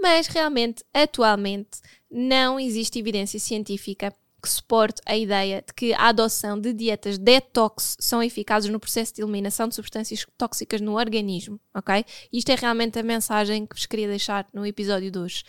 Mas 0.00 0.26
realmente, 0.26 0.84
atualmente, 0.92 1.80
não 2.10 2.60
existe 2.60 2.98
evidência 2.98 3.40
científica 3.40 4.12
que 4.46 4.48
suporte 4.48 5.02
a 5.04 5.16
ideia 5.16 5.62
de 5.66 5.74
que 5.74 5.92
a 5.92 6.08
adoção 6.08 6.58
de 6.58 6.72
dietas 6.72 7.18
detox 7.18 7.96
são 7.98 8.22
eficazes 8.22 8.70
no 8.70 8.78
processo 8.78 9.14
de 9.14 9.22
eliminação 9.22 9.66
de 9.66 9.74
substâncias 9.74 10.24
tóxicas 10.38 10.80
no 10.80 10.96
organismo, 10.96 11.58
ok? 11.74 12.04
Isto 12.32 12.50
é 12.50 12.54
realmente 12.54 12.98
a 12.98 13.02
mensagem 13.02 13.66
que 13.66 13.74
vos 13.74 13.86
queria 13.86 14.06
deixar 14.06 14.46
no 14.54 14.64
episódio 14.64 15.10
de 15.10 15.18
hoje. 15.18 15.42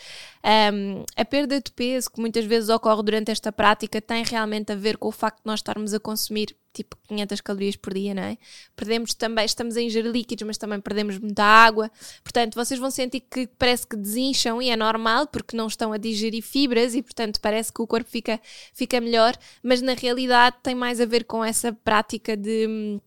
Um, 0.74 1.04
a 1.16 1.24
perda 1.24 1.62
de 1.62 1.72
peso 1.72 2.10
que 2.10 2.20
muitas 2.20 2.46
vezes 2.46 2.70
ocorre 2.70 3.04
durante 3.04 3.30
esta 3.30 3.52
prática 3.52 4.02
tem 4.02 4.24
realmente 4.24 4.72
a 4.72 4.76
ver 4.76 4.98
com 4.98 5.10
o 5.10 5.12
facto 5.12 5.38
de 5.38 5.46
nós 5.46 5.60
estarmos 5.60 5.94
a 5.94 6.00
consumir 6.00 6.56
tipo 6.78 6.98
500 7.08 7.42
calorias 7.42 7.76
por 7.76 7.94
dia, 7.94 8.14
não 8.14 8.24
é? 8.24 8.38
Perdemos 8.76 9.14
também, 9.14 9.46
estamos 9.46 9.76
a 9.76 9.82
ingerir 9.82 10.12
líquidos, 10.12 10.46
mas 10.46 10.58
também 10.58 10.80
perdemos 10.80 11.18
muita 11.18 11.44
água. 11.44 11.92
Portanto, 12.24 12.56
vocês 12.56 12.80
vão 12.80 12.92
sentir 12.92 13.22
que 13.22 13.48
parece 13.60 13.86
que 13.86 13.96
desincham 13.96 14.62
e 14.62 14.70
é 14.70 14.76
normal 14.76 15.28
porque 15.28 15.56
não 15.56 15.68
estão 15.68 15.92
a 15.94 15.98
digerir 15.98 16.44
fibras 16.44 16.96
e, 16.96 17.02
portanto, 17.02 17.40
parece 17.42 17.72
que 17.72 17.82
o 17.82 17.88
corpo 17.88 18.10
fica, 18.10 18.40
fica 18.74 19.02
melhor, 19.02 19.36
mas 19.64 19.82
na 19.82 19.94
realidade 19.94 20.58
tem 20.64 20.76
mais 20.76 21.02
a 21.02 21.06
ver 21.06 21.26
com 21.26 21.44
essa 21.44 21.74
prática 21.74 22.36
de 22.38 22.68
hum, 22.68 23.00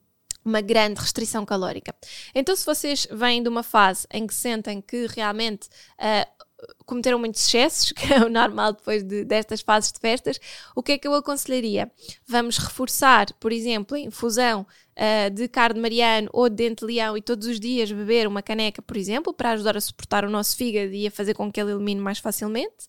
uma 0.44 0.60
grande 0.60 1.00
restrição 1.00 1.44
calórica. 1.44 1.94
Então, 2.34 2.54
se 2.56 2.64
vocês 2.64 3.06
vêm 3.10 3.42
de 3.42 3.48
uma 3.48 3.62
fase 3.62 4.06
em 4.12 4.26
que 4.26 4.34
sentem 4.34 4.80
que 4.80 5.06
realmente 5.06 5.68
uh, 5.98 6.44
cometeram 6.84 7.18
muitos 7.18 7.46
excessos, 7.46 7.92
que 7.96 8.12
é 8.12 8.24
o 8.24 8.28
normal 8.28 8.72
depois 8.72 9.02
de, 9.02 9.24
destas 9.24 9.60
fases 9.60 9.92
de 9.92 10.00
festas, 10.00 10.38
o 10.74 10.82
que 10.82 10.92
é 10.92 10.98
que 10.98 11.06
eu 11.06 11.14
aconselharia? 11.14 11.90
Vamos 12.26 12.58
reforçar, 12.58 13.32
por 13.34 13.52
exemplo, 13.52 13.96
a 13.96 14.00
infusão 14.00 14.66
uh, 14.96 15.30
de 15.30 15.48
carne 15.48 15.80
mariano 15.80 16.28
ou 16.32 16.48
de 16.48 16.56
dente 16.56 16.80
de 16.80 16.92
leão 16.92 17.16
e 17.16 17.22
todos 17.22 17.46
os 17.46 17.58
dias 17.58 17.90
beber 17.90 18.26
uma 18.26 18.42
caneca, 18.42 18.82
por 18.82 18.96
exemplo, 18.96 19.32
para 19.32 19.52
ajudar 19.52 19.76
a 19.76 19.80
suportar 19.80 20.24
o 20.24 20.30
nosso 20.30 20.56
fígado 20.56 20.92
e 20.92 21.06
a 21.06 21.10
fazer 21.10 21.34
com 21.34 21.50
que 21.50 21.60
ele 21.60 21.72
elimine 21.72 22.00
mais 22.00 22.18
facilmente. 22.18 22.88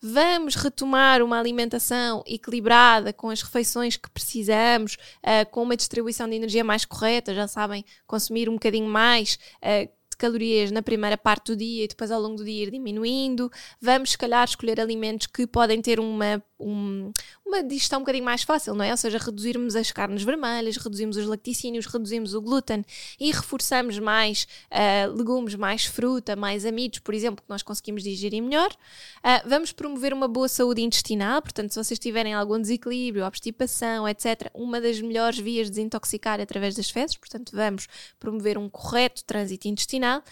Vamos 0.00 0.54
retomar 0.54 1.22
uma 1.22 1.40
alimentação 1.40 2.22
equilibrada 2.24 3.12
com 3.12 3.30
as 3.30 3.42
refeições 3.42 3.96
que 3.96 4.08
precisamos, 4.08 4.94
uh, 4.94 5.50
com 5.50 5.62
uma 5.64 5.76
distribuição 5.76 6.28
de 6.28 6.36
energia 6.36 6.62
mais 6.62 6.84
correta, 6.84 7.34
já 7.34 7.48
sabem, 7.48 7.84
consumir 8.06 8.48
um 8.48 8.52
bocadinho 8.52 8.86
mais, 8.86 9.38
uh, 9.56 9.90
calorias 10.18 10.70
na 10.70 10.82
primeira 10.82 11.16
parte 11.16 11.52
do 11.52 11.56
dia 11.56 11.84
e 11.84 11.88
depois 11.88 12.10
ao 12.10 12.20
longo 12.20 12.36
do 12.36 12.44
dia 12.44 12.64
ir 12.64 12.70
diminuindo. 12.70 13.50
Vamos, 13.80 14.10
se 14.10 14.18
calhar, 14.18 14.44
escolher 14.44 14.80
alimentos 14.80 15.26
que 15.26 15.46
podem 15.46 15.80
ter 15.80 16.00
uma, 16.00 16.42
um, 16.58 17.12
uma 17.46 17.62
digestão 17.62 17.98
um 17.98 18.02
bocadinho 18.02 18.24
mais 18.24 18.42
fácil, 18.42 18.74
não 18.74 18.84
é? 18.84 18.90
Ou 18.90 18.96
seja, 18.96 19.18
reduzirmos 19.18 19.76
as 19.76 19.92
carnes 19.92 20.22
vermelhas, 20.22 20.76
reduzimos 20.76 21.16
os 21.16 21.26
lacticínios, 21.26 21.86
reduzimos 21.86 22.34
o 22.34 22.40
glúten 22.40 22.84
e 23.18 23.30
reforçamos 23.30 23.98
mais 23.98 24.46
uh, 24.70 25.12
legumes, 25.16 25.54
mais 25.54 25.84
fruta, 25.84 26.34
mais 26.36 26.64
amidos, 26.64 26.98
por 26.98 27.14
exemplo, 27.14 27.42
que 27.42 27.50
nós 27.50 27.62
conseguimos 27.62 28.02
digerir 28.02 28.42
melhor. 28.42 28.70
Uh, 29.18 29.48
vamos 29.48 29.72
promover 29.72 30.12
uma 30.12 30.28
boa 30.28 30.48
saúde 30.48 30.82
intestinal, 30.82 31.40
portanto, 31.40 31.72
se 31.72 31.82
vocês 31.82 31.98
tiverem 31.98 32.34
algum 32.34 32.60
desequilíbrio, 32.60 33.24
obstipação, 33.24 34.08
etc., 34.08 34.50
uma 34.52 34.80
das 34.80 35.00
melhores 35.00 35.38
vias 35.38 35.66
de 35.66 35.76
desintoxicar 35.76 36.40
é 36.40 36.42
através 36.42 36.74
das 36.74 36.90
fezes, 36.90 37.16
portanto, 37.16 37.52
vamos 37.54 37.86
promover 38.18 38.58
um 38.58 38.68
correto 38.68 39.24
trânsito 39.24 39.68
intestinal. 39.68 40.22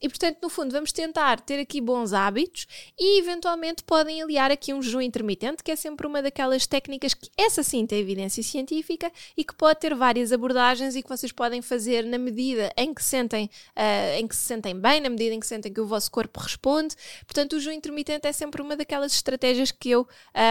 E 0.00 0.08
portanto, 0.08 0.38
no 0.42 0.48
fundo, 0.48 0.70
vamos 0.70 0.92
tentar 0.92 1.40
ter 1.40 1.58
aqui 1.58 1.80
bons 1.80 2.12
hábitos 2.12 2.66
e 2.98 3.18
eventualmente 3.18 3.82
podem 3.82 4.22
aliar 4.22 4.50
aqui 4.50 4.72
um 4.72 4.80
jejum 4.80 5.00
intermitente, 5.00 5.62
que 5.62 5.72
é 5.72 5.76
sempre 5.76 6.06
uma 6.06 6.22
daquelas 6.22 6.66
técnicas 6.66 7.14
que 7.14 7.28
essa 7.36 7.62
sim 7.62 7.86
tem 7.86 7.98
evidência 7.98 8.42
científica 8.42 9.10
e 9.36 9.44
que 9.44 9.54
pode 9.54 9.80
ter 9.80 9.94
várias 9.94 10.32
abordagens 10.32 10.94
e 10.94 11.02
que 11.02 11.08
vocês 11.08 11.32
podem 11.32 11.60
fazer 11.60 12.04
na 12.04 12.18
medida 12.18 12.72
em 12.76 12.94
que 12.94 13.02
sentem, 13.02 13.50
uh, 13.76 14.18
em 14.18 14.26
que 14.26 14.36
se 14.36 14.42
sentem 14.42 14.78
bem, 14.78 15.00
na 15.00 15.08
medida 15.08 15.34
em 15.34 15.40
que 15.40 15.46
sentem 15.46 15.72
que 15.72 15.80
o 15.80 15.86
vosso 15.86 16.10
corpo 16.10 16.40
responde. 16.40 16.94
Portanto, 17.26 17.54
o 17.54 17.60
jejum 17.60 17.76
intermitente 17.76 18.26
é 18.26 18.32
sempre 18.32 18.62
uma 18.62 18.76
daquelas 18.76 19.12
estratégias 19.12 19.72
que 19.72 19.90
eu 19.90 20.06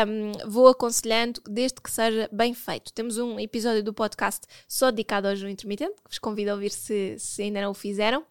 um, 0.08 0.50
vou 0.50 0.68
aconselhando 0.68 1.42
desde 1.48 1.82
que 1.82 1.90
seja 1.90 2.30
bem 2.32 2.54
feito. 2.54 2.92
Temos 2.92 3.18
um 3.18 3.40
episódio 3.40 3.84
do 3.84 3.94
podcast 3.94 4.42
só 4.68 4.92
dedicado 4.92 5.28
ao 5.28 5.36
jejum 5.36 5.50
intermitente, 5.50 5.96
que 5.96 6.10
vos 6.10 6.20
convido 6.20 6.52
a 6.52 6.54
ouvir 6.54 6.72
se, 6.72 7.16
se 7.18 7.44
ainda 7.44 7.62
não 7.62 7.72
o 7.72 7.74
fizeram 7.74 8.26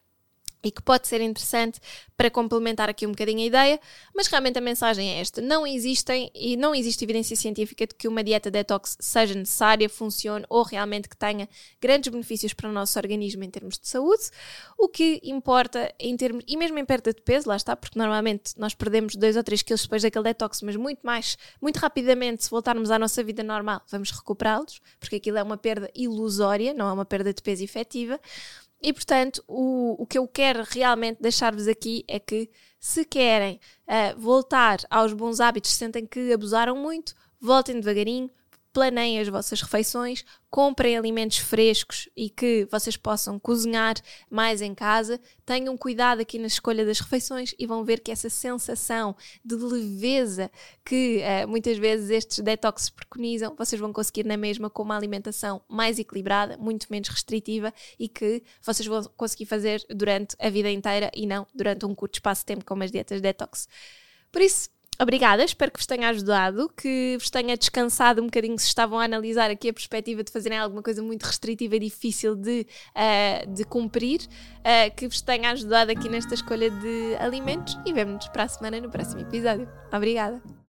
e 0.62 0.71
que 0.71 0.83
pode 0.83 1.07
ser 1.07 1.21
interessante 1.21 1.81
para 2.16 2.31
complementar 2.31 2.88
aqui 2.88 3.07
um 3.07 3.11
bocadinho 3.11 3.40
a 3.40 3.45
ideia, 3.45 3.81
mas 4.14 4.27
realmente 4.27 4.59
a 4.59 4.61
mensagem 4.61 5.11
é 5.11 5.21
esta: 5.21 5.40
não 5.40 5.66
existem 5.66 6.31
e 6.35 6.57
não 6.57 6.75
existe 6.75 7.05
evidência 7.05 7.37
científica 7.37 7.87
de 7.87 7.95
que 7.95 8.09
uma 8.09 8.25
dieta 8.25 8.51
detox 8.51 8.97
seja 9.01 9.35
necessária, 9.35 9.88
funcione 9.88 10.45
ou 10.49 10.62
realmente 10.62 11.09
que 11.09 11.16
tenha 11.16 11.49
grandes 11.81 12.11
benefícios 12.11 12.53
para 12.53 12.69
o 12.69 12.73
nosso 12.73 12.99
organismo 12.99 13.45
em 13.45 13.51
termos 13.51 13.79
de 13.79 13.88
saúde. 13.88 14.25
O 14.79 14.88
que 14.88 15.21
importa 15.23 15.95
em 15.99 16.16
termos, 16.16 16.45
e 16.47 16.57
mesmo 16.57 16.79
em 16.79 16.85
perda 16.85 17.12
de 17.12 17.21
peso, 17.23 17.49
lá 17.49 17.57
está, 17.57 17.77
porque 17.77 17.99
normalmente 17.99 18.55
nós 18.57 18.75
perdemos 18.75 19.14
2 19.14 19.37
ou 19.37 19.45
3 19.45 19.62
quilos 19.62 19.83
depois 19.83 20.03
daquele 20.03 20.25
detox, 20.25 20.62
mas 20.62 20.77
muito 20.77 21.01
mais, 21.03 21.37
muito 21.61 21.77
rapidamente, 21.77 22.45
se 22.45 22.51
voltarmos 22.51 22.90
à 22.90 22.99
nossa 22.99 23.23
vida 23.23 23.42
normal, 23.42 23.83
vamos 23.90 24.11
recuperá-los, 24.11 24.81
porque 24.99 25.16
aquilo 25.16 25.38
é 25.38 25.42
uma 25.42 25.57
perda 25.57 25.90
ilusória, 25.95 26.75
não 26.75 26.88
é 26.88 26.92
uma 26.92 27.05
perda 27.05 27.33
de 27.33 27.42
peso 27.42 27.62
efetiva. 27.62 28.21
E 28.81 28.93
portanto, 28.93 29.43
o, 29.49 30.03
o 30.03 30.07
que 30.07 30.19
eu 30.19 30.29
quero 30.29 30.62
realmente 30.62 31.21
deixar-vos 31.21 31.67
aqui 31.67 32.05
é 32.07 32.19
que, 32.19 32.51
se 32.79 33.05
querem 33.05 33.59
uh, 33.89 34.21
voltar 34.21 34.79
aos 34.91 35.12
bons 35.12 35.41
hábitos, 35.41 35.73
sentem 35.73 36.07
que 36.07 36.33
abusaram 36.33 36.77
muito, 36.77 37.15
voltem 37.41 37.77
devagarinho, 37.77 38.31
planeiem 38.77 39.19
as 39.19 39.29
vossas 39.29 39.62
refeições, 39.62 40.23
comprem 40.51 40.99
alimentos 40.99 41.39
frescos 41.39 42.11
e 42.15 42.29
que 42.29 42.69
vocês 42.71 42.95
possam 42.95 43.39
cozinhar 43.39 43.95
mais 44.31 44.61
em 44.61 44.75
casa. 44.75 45.19
Tenham 45.47 45.79
cuidado 45.79 46.21
aqui 46.21 46.39
na 46.39 46.47
escolha 46.47 46.85
das 46.85 47.01
refeições 47.01 47.55
e 47.59 47.67
vão 47.67 47.87
ver 47.87 48.01
que 48.01 48.12
essa 48.12 48.29
sensação 48.29 49.17
de 49.43 49.55
leveza 49.55 50.51
que 50.85 51.23
uh, 51.23 51.49
muitas 51.49 51.79
vezes 51.79 52.11
estes 52.11 52.41
detox 52.41 52.91
preconizam, 52.91 53.57
vocês 53.57 53.81
vão 53.81 53.95
conseguir 53.95 54.27
na 54.27 54.37
mesma 54.37 54.69
com 54.69 54.83
uma 54.83 54.95
alimentação 54.95 55.62
mais 55.67 55.99
equilibrada, 55.99 56.59
muito 56.59 56.87
menos 56.91 57.09
restritiva 57.09 57.73
e 57.99 58.11
que 58.11 58.43
vocês 58.61 58.87
vão 58.87 59.05
conseguir 59.17 59.47
fazer 59.47 59.83
durante 59.89 60.37
a 60.39 60.51
vida 60.51 60.71
inteira 60.71 61.11
e 61.15 61.27
não 61.27 61.47
durante 61.55 61.87
um 61.87 61.95
curto 61.95 62.17
espaço 62.17 62.43
de 62.43 62.47
tempo 62.49 62.62
como 62.67 62.83
as 62.83 62.91
dietas 62.91 63.23
detox. 63.23 63.67
Por 64.31 64.43
isso, 64.43 64.69
Obrigada, 64.99 65.45
espero 65.45 65.71
que 65.71 65.79
vos 65.79 65.87
tenha 65.87 66.09
ajudado, 66.09 66.71
que 66.71 67.17
vos 67.19 67.29
tenha 67.29 67.57
descansado 67.57 68.23
um 68.23 68.27
bocadinho 68.27 68.59
se 68.59 68.67
estavam 68.67 68.99
a 68.99 69.05
analisar 69.05 69.51
aqui 69.51 69.69
a 69.69 69.73
perspectiva 69.73 70.25
de 70.25 70.33
fazerem 70.33 70.59
alguma 70.59 70.83
coisa 70.83 71.03
muito 71.03 71.25
restritiva 71.25 71.77
e 71.77 71.81
difícil 71.81 72.35
de, 72.35 72.67
uh, 72.95 73.53
de 73.53 73.65
cumprir, 73.65 74.23
uh, 74.23 74.95
que 74.97 75.07
vos 75.07 75.21
tenha 75.21 75.51
ajudado 75.51 75.91
aqui 75.91 76.09
nesta 76.09 76.35
escolha 76.35 76.71
de 76.71 77.15
alimentos 77.21 77.79
e 77.85 77.93
vemo-nos 77.93 78.29
para 78.29 78.45
a 78.45 78.49
semana 78.49 78.81
no 78.81 78.91
próximo 78.91 79.21
episódio. 79.21 79.69
Obrigada! 79.93 80.57